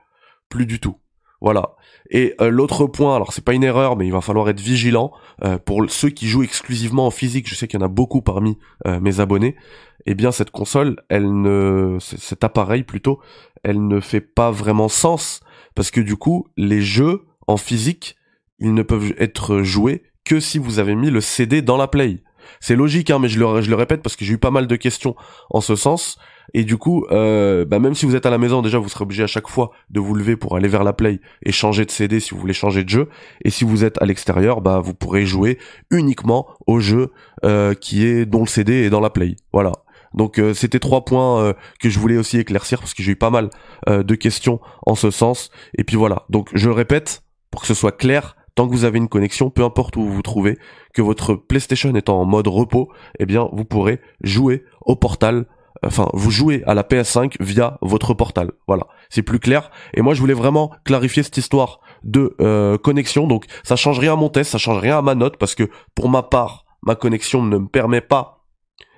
Plus 0.49 0.65
du 0.65 0.79
tout. 0.79 0.97
Voilà. 1.43 1.75
Et 2.09 2.35
euh, 2.39 2.49
l'autre 2.49 2.87
point, 2.87 3.17
alors 3.17 3.33
c'est 3.33 3.43
pas 3.43 3.53
une 3.53 3.65
erreur, 3.65 3.97
mais 3.97 4.05
il 4.05 4.13
va 4.13 4.21
falloir 4.21 4.47
être 4.47 4.61
vigilant 4.61 5.11
euh, 5.43 5.57
pour 5.57 5.83
ceux 5.89 6.09
qui 6.09 6.27
jouent 6.27 6.43
exclusivement 6.43 7.05
en 7.05 7.11
physique. 7.11 7.49
Je 7.49 7.55
sais 7.55 7.67
qu'il 7.67 7.81
y 7.81 7.83
en 7.83 7.85
a 7.85 7.89
beaucoup 7.89 8.21
parmi 8.21 8.57
euh, 8.87 9.01
mes 9.01 9.19
abonnés. 9.19 9.57
Eh 10.05 10.15
bien, 10.15 10.31
cette 10.31 10.51
console, 10.51 11.03
elle 11.09 11.41
ne, 11.41 11.97
cet 11.99 12.45
appareil 12.45 12.83
plutôt, 12.83 13.19
elle 13.63 13.85
ne 13.85 13.99
fait 13.99 14.21
pas 14.21 14.51
vraiment 14.51 14.87
sens 14.87 15.41
parce 15.75 15.91
que 15.91 15.99
du 15.99 16.15
coup, 16.15 16.47
les 16.55 16.81
jeux 16.81 17.23
en 17.47 17.57
physique, 17.57 18.15
ils 18.59 18.73
ne 18.73 18.83
peuvent 18.83 19.13
être 19.17 19.63
joués 19.63 20.03
que 20.25 20.39
si 20.39 20.57
vous 20.57 20.79
avez 20.79 20.95
mis 20.95 21.09
le 21.09 21.21
CD 21.21 21.61
dans 21.61 21.77
la 21.77 21.87
Play. 21.87 22.23
C'est 22.59 22.75
logique, 22.75 23.09
hein, 23.09 23.19
mais 23.19 23.29
je 23.29 23.39
le, 23.39 23.75
répète 23.75 24.01
parce 24.01 24.15
que 24.15 24.25
j'ai 24.25 24.33
eu 24.33 24.37
pas 24.37 24.51
mal 24.51 24.67
de 24.67 24.75
questions 24.75 25.15
en 25.49 25.61
ce 25.61 25.75
sens. 25.75 26.17
Et 26.53 26.65
du 26.65 26.77
coup, 26.77 27.05
euh, 27.11 27.63
bah 27.63 27.79
même 27.79 27.95
si 27.95 28.05
vous 28.05 28.17
êtes 28.17 28.25
à 28.25 28.29
la 28.29 28.37
maison, 28.37 28.61
déjà 28.61 28.77
vous 28.77 28.89
serez 28.89 29.03
obligé 29.03 29.23
à 29.23 29.27
chaque 29.27 29.47
fois 29.47 29.71
de 29.89 30.01
vous 30.01 30.13
lever 30.13 30.35
pour 30.35 30.57
aller 30.57 30.67
vers 30.67 30.83
la 30.83 30.91
play 30.91 31.21
et 31.45 31.53
changer 31.53 31.85
de 31.85 31.91
CD 31.91 32.19
si 32.19 32.31
vous 32.31 32.39
voulez 32.39 32.53
changer 32.53 32.83
de 32.83 32.89
jeu. 32.89 33.09
Et 33.45 33.49
si 33.49 33.63
vous 33.63 33.85
êtes 33.85 34.01
à 34.01 34.05
l'extérieur, 34.05 34.59
bah 34.59 34.81
vous 34.81 34.93
pourrez 34.93 35.25
jouer 35.25 35.57
uniquement 35.89 36.47
au 36.67 36.79
jeu 36.79 37.11
euh, 37.45 37.73
qui 37.73 38.05
est 38.05 38.25
dont 38.25 38.41
le 38.41 38.47
CD 38.47 38.73
est 38.83 38.89
dans 38.89 38.99
la 38.99 39.09
play. 39.09 39.37
Voilà. 39.53 39.71
Donc 40.13 40.39
euh, 40.39 40.53
c'était 40.53 40.79
trois 40.79 41.05
points 41.05 41.41
euh, 41.41 41.53
que 41.79 41.89
je 41.89 41.99
voulais 41.99 42.17
aussi 42.17 42.37
éclaircir 42.37 42.79
parce 42.79 42.93
que 42.93 43.03
j'ai 43.03 43.13
eu 43.13 43.15
pas 43.15 43.29
mal 43.29 43.49
euh, 43.89 44.03
de 44.03 44.15
questions 44.15 44.59
en 44.85 44.95
ce 44.95 45.11
sens. 45.11 45.49
Et 45.77 45.83
puis 45.83 45.95
voilà. 45.95 46.23
Donc 46.29 46.49
je 46.53 46.67
le 46.67 46.73
répète 46.73 47.23
pour 47.51 47.61
que 47.61 47.67
ce 47.67 47.73
soit 47.73 47.91
clair. 47.91 48.35
Tant 48.55 48.67
que 48.67 48.71
vous 48.71 48.85
avez 48.85 48.99
une 48.99 49.09
connexion, 49.09 49.49
peu 49.49 49.63
importe 49.63 49.95
où 49.97 50.03
vous 50.03 50.13
vous 50.13 50.21
trouvez, 50.21 50.57
que 50.93 51.01
votre 51.01 51.33
PlayStation 51.35 51.93
est 51.95 52.09
en 52.09 52.23
mode 52.25 52.47
repos, 52.47 52.89
eh 53.19 53.25
bien 53.25 53.49
vous 53.51 53.65
pourrez 53.65 53.99
jouer 54.21 54.63
au 54.81 54.95
portal 54.95 55.45
enfin 55.85 56.07
vous 56.13 56.31
jouez 56.31 56.63
à 56.65 56.73
la 56.73 56.83
PS5 56.83 57.35
via 57.39 57.77
votre 57.81 58.13
portal. 58.13 58.51
Voilà, 58.67 58.87
c'est 59.09 59.21
plus 59.21 59.39
clair. 59.39 59.71
Et 59.93 60.01
moi 60.01 60.13
je 60.13 60.19
voulais 60.19 60.33
vraiment 60.33 60.71
clarifier 60.85 61.23
cette 61.23 61.37
histoire 61.37 61.79
de 62.03 62.35
euh, 62.41 62.77
connexion. 62.77 63.27
Donc 63.27 63.45
ça 63.63 63.75
change 63.75 63.99
rien 63.99 64.13
à 64.13 64.15
mon 64.15 64.29
test, 64.29 64.51
ça 64.51 64.57
change 64.57 64.79
rien 64.79 64.97
à 64.97 65.01
ma 65.01 65.15
note 65.15 65.37
parce 65.37 65.55
que 65.55 65.69
pour 65.95 66.09
ma 66.09 66.23
part, 66.23 66.65
ma 66.83 66.95
connexion 66.95 67.43
ne 67.43 67.57
me 67.57 67.67
permet 67.67 68.01
pas 68.01 68.42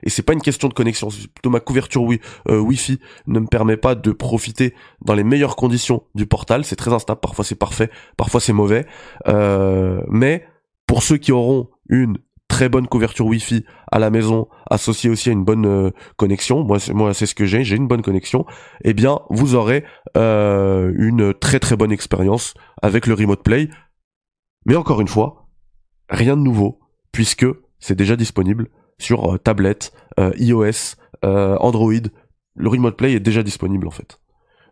et 0.06 0.10
c'est 0.10 0.22
pas 0.22 0.34
une 0.34 0.42
question 0.42 0.68
de 0.68 0.74
connexion, 0.74 1.10
plutôt 1.10 1.50
ma 1.50 1.60
couverture 1.60 2.08
euh, 2.50 2.60
Wi-Fi 2.60 3.00
ne 3.28 3.40
me 3.40 3.48
permet 3.48 3.76
pas 3.76 3.96
de 3.96 4.12
profiter 4.12 4.76
dans 5.04 5.16
les 5.16 5.24
meilleures 5.24 5.56
conditions 5.56 6.04
du 6.14 6.28
portal. 6.28 6.64
C'est 6.64 6.76
très 6.76 6.94
instable, 6.94 7.20
parfois 7.20 7.44
c'est 7.44 7.56
parfait, 7.56 7.90
parfois 8.16 8.40
c'est 8.40 8.54
mauvais. 8.54 8.86
Euh, 9.28 10.02
mais 10.08 10.46
pour 10.86 11.02
ceux 11.02 11.18
qui 11.18 11.32
auront 11.32 11.70
une 11.90 12.18
très 12.48 12.70
bonne 12.70 12.88
couverture 12.88 13.26
Wi-Fi 13.26 13.66
à 13.92 13.98
la 13.98 14.12
maison, 14.12 14.48
associée 14.70 15.10
aussi 15.10 15.30
à 15.30 15.32
une 15.32 15.44
bonne 15.44 15.66
euh, 15.66 15.90
connexion, 16.18 16.64
moi 16.64 16.80
c'est 16.80 16.94
moi 16.94 17.14
c'est 17.14 17.26
ce 17.26 17.34
que 17.34 17.46
j'ai, 17.46 17.64
j'ai 17.64 17.76
une 17.76 17.88
bonne 17.88 18.04
connexion, 18.04 18.46
eh 18.84 18.94
bien 18.94 19.20
vous 19.30 19.56
aurez 19.56 19.84
euh, 20.16 20.94
une 20.98 21.34
très 21.34 21.60
très 21.60 21.76
bonne 21.76 21.92
expérience 21.92 22.54
avec 22.82 23.08
le 23.08 23.16
Remote 23.16 23.44
Play. 23.44 23.70
Mais 24.68 24.76
encore 24.76 25.02
une 25.02 25.08
fois, 25.08 25.48
rien 26.10 26.38
de 26.38 26.42
nouveau 26.42 26.80
puisque 27.12 27.46
c'est 27.80 27.96
déjà 27.96 28.16
disponible 28.16 28.70
sur 29.00 29.34
euh, 29.34 29.38
tablette, 29.38 29.94
euh, 30.20 30.32
iOS, 30.38 30.96
euh, 31.24 31.58
Android. 31.60 31.94
Le 32.56 32.70
Remote 32.70 32.96
Play 32.96 33.14
est 33.14 33.20
déjà 33.20 33.44
disponible 33.44 33.88
en 33.88 33.92
fait. 33.92 34.20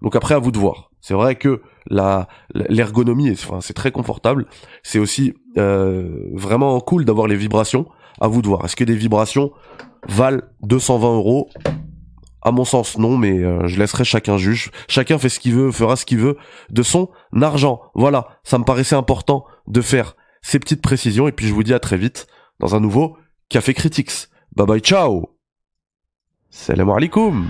Donc 0.02 0.16
après 0.16 0.36
à 0.36 0.40
vous 0.40 0.52
de 0.52 0.58
voir. 0.58 0.92
C'est 1.02 1.14
vrai 1.14 1.36
que 1.36 1.62
la 1.88 2.28
l'ergonomie, 2.54 3.32
enfin 3.32 3.60
c'est 3.60 3.74
très 3.74 3.92
confortable. 3.92 4.46
C'est 4.84 5.00
aussi 5.00 5.34
vraiment 5.56 6.80
cool 6.80 7.04
d'avoir 7.04 7.28
les 7.28 7.36
vibrations. 7.36 7.86
À 8.22 8.28
vous 8.28 8.42
de 8.42 8.48
voir. 8.48 8.64
Est-ce 8.64 8.76
que 8.76 8.84
des 8.86 8.96
vibrations 8.96 9.52
valent 10.08 10.42
220 10.62 11.16
euros? 11.16 11.50
À 12.42 12.52
mon 12.52 12.64
sens, 12.64 12.98
non, 12.98 13.18
mais 13.18 13.42
je 13.68 13.80
laisserai 13.80 14.06
chacun 14.06 14.38
juge. 14.38 14.72
Chacun 14.88 15.18
fait 15.18 15.30
ce 15.30 15.40
qu'il 15.40 15.56
veut, 15.56 15.72
fera 15.72 15.98
ce 15.98 16.06
qu'il 16.06 16.20
veut 16.20 16.38
de 16.70 16.84
son 16.84 17.10
argent. 17.42 17.82
Voilà, 17.96 18.28
ça 18.44 18.58
me 18.58 18.64
paraissait 18.64 18.96
important 18.96 19.46
de 19.68 19.82
faire 19.82 20.16
ces 20.42 20.60
petites 20.60 20.82
précisions. 20.82 21.28
Et 21.28 21.34
puis 21.34 21.48
je 21.48 21.54
vous 21.54 21.64
dis 21.64 21.74
à 21.74 21.80
très 21.80 21.98
vite 21.98 22.28
dans 22.60 22.76
un 22.76 22.80
nouveau 22.80 23.18
Café 23.50 23.74
Critics. 23.74 24.30
Bye 24.56 24.66
bye, 24.66 24.80
ciao 24.82 25.30
Salam 26.50 26.90
alaikum 26.90 27.50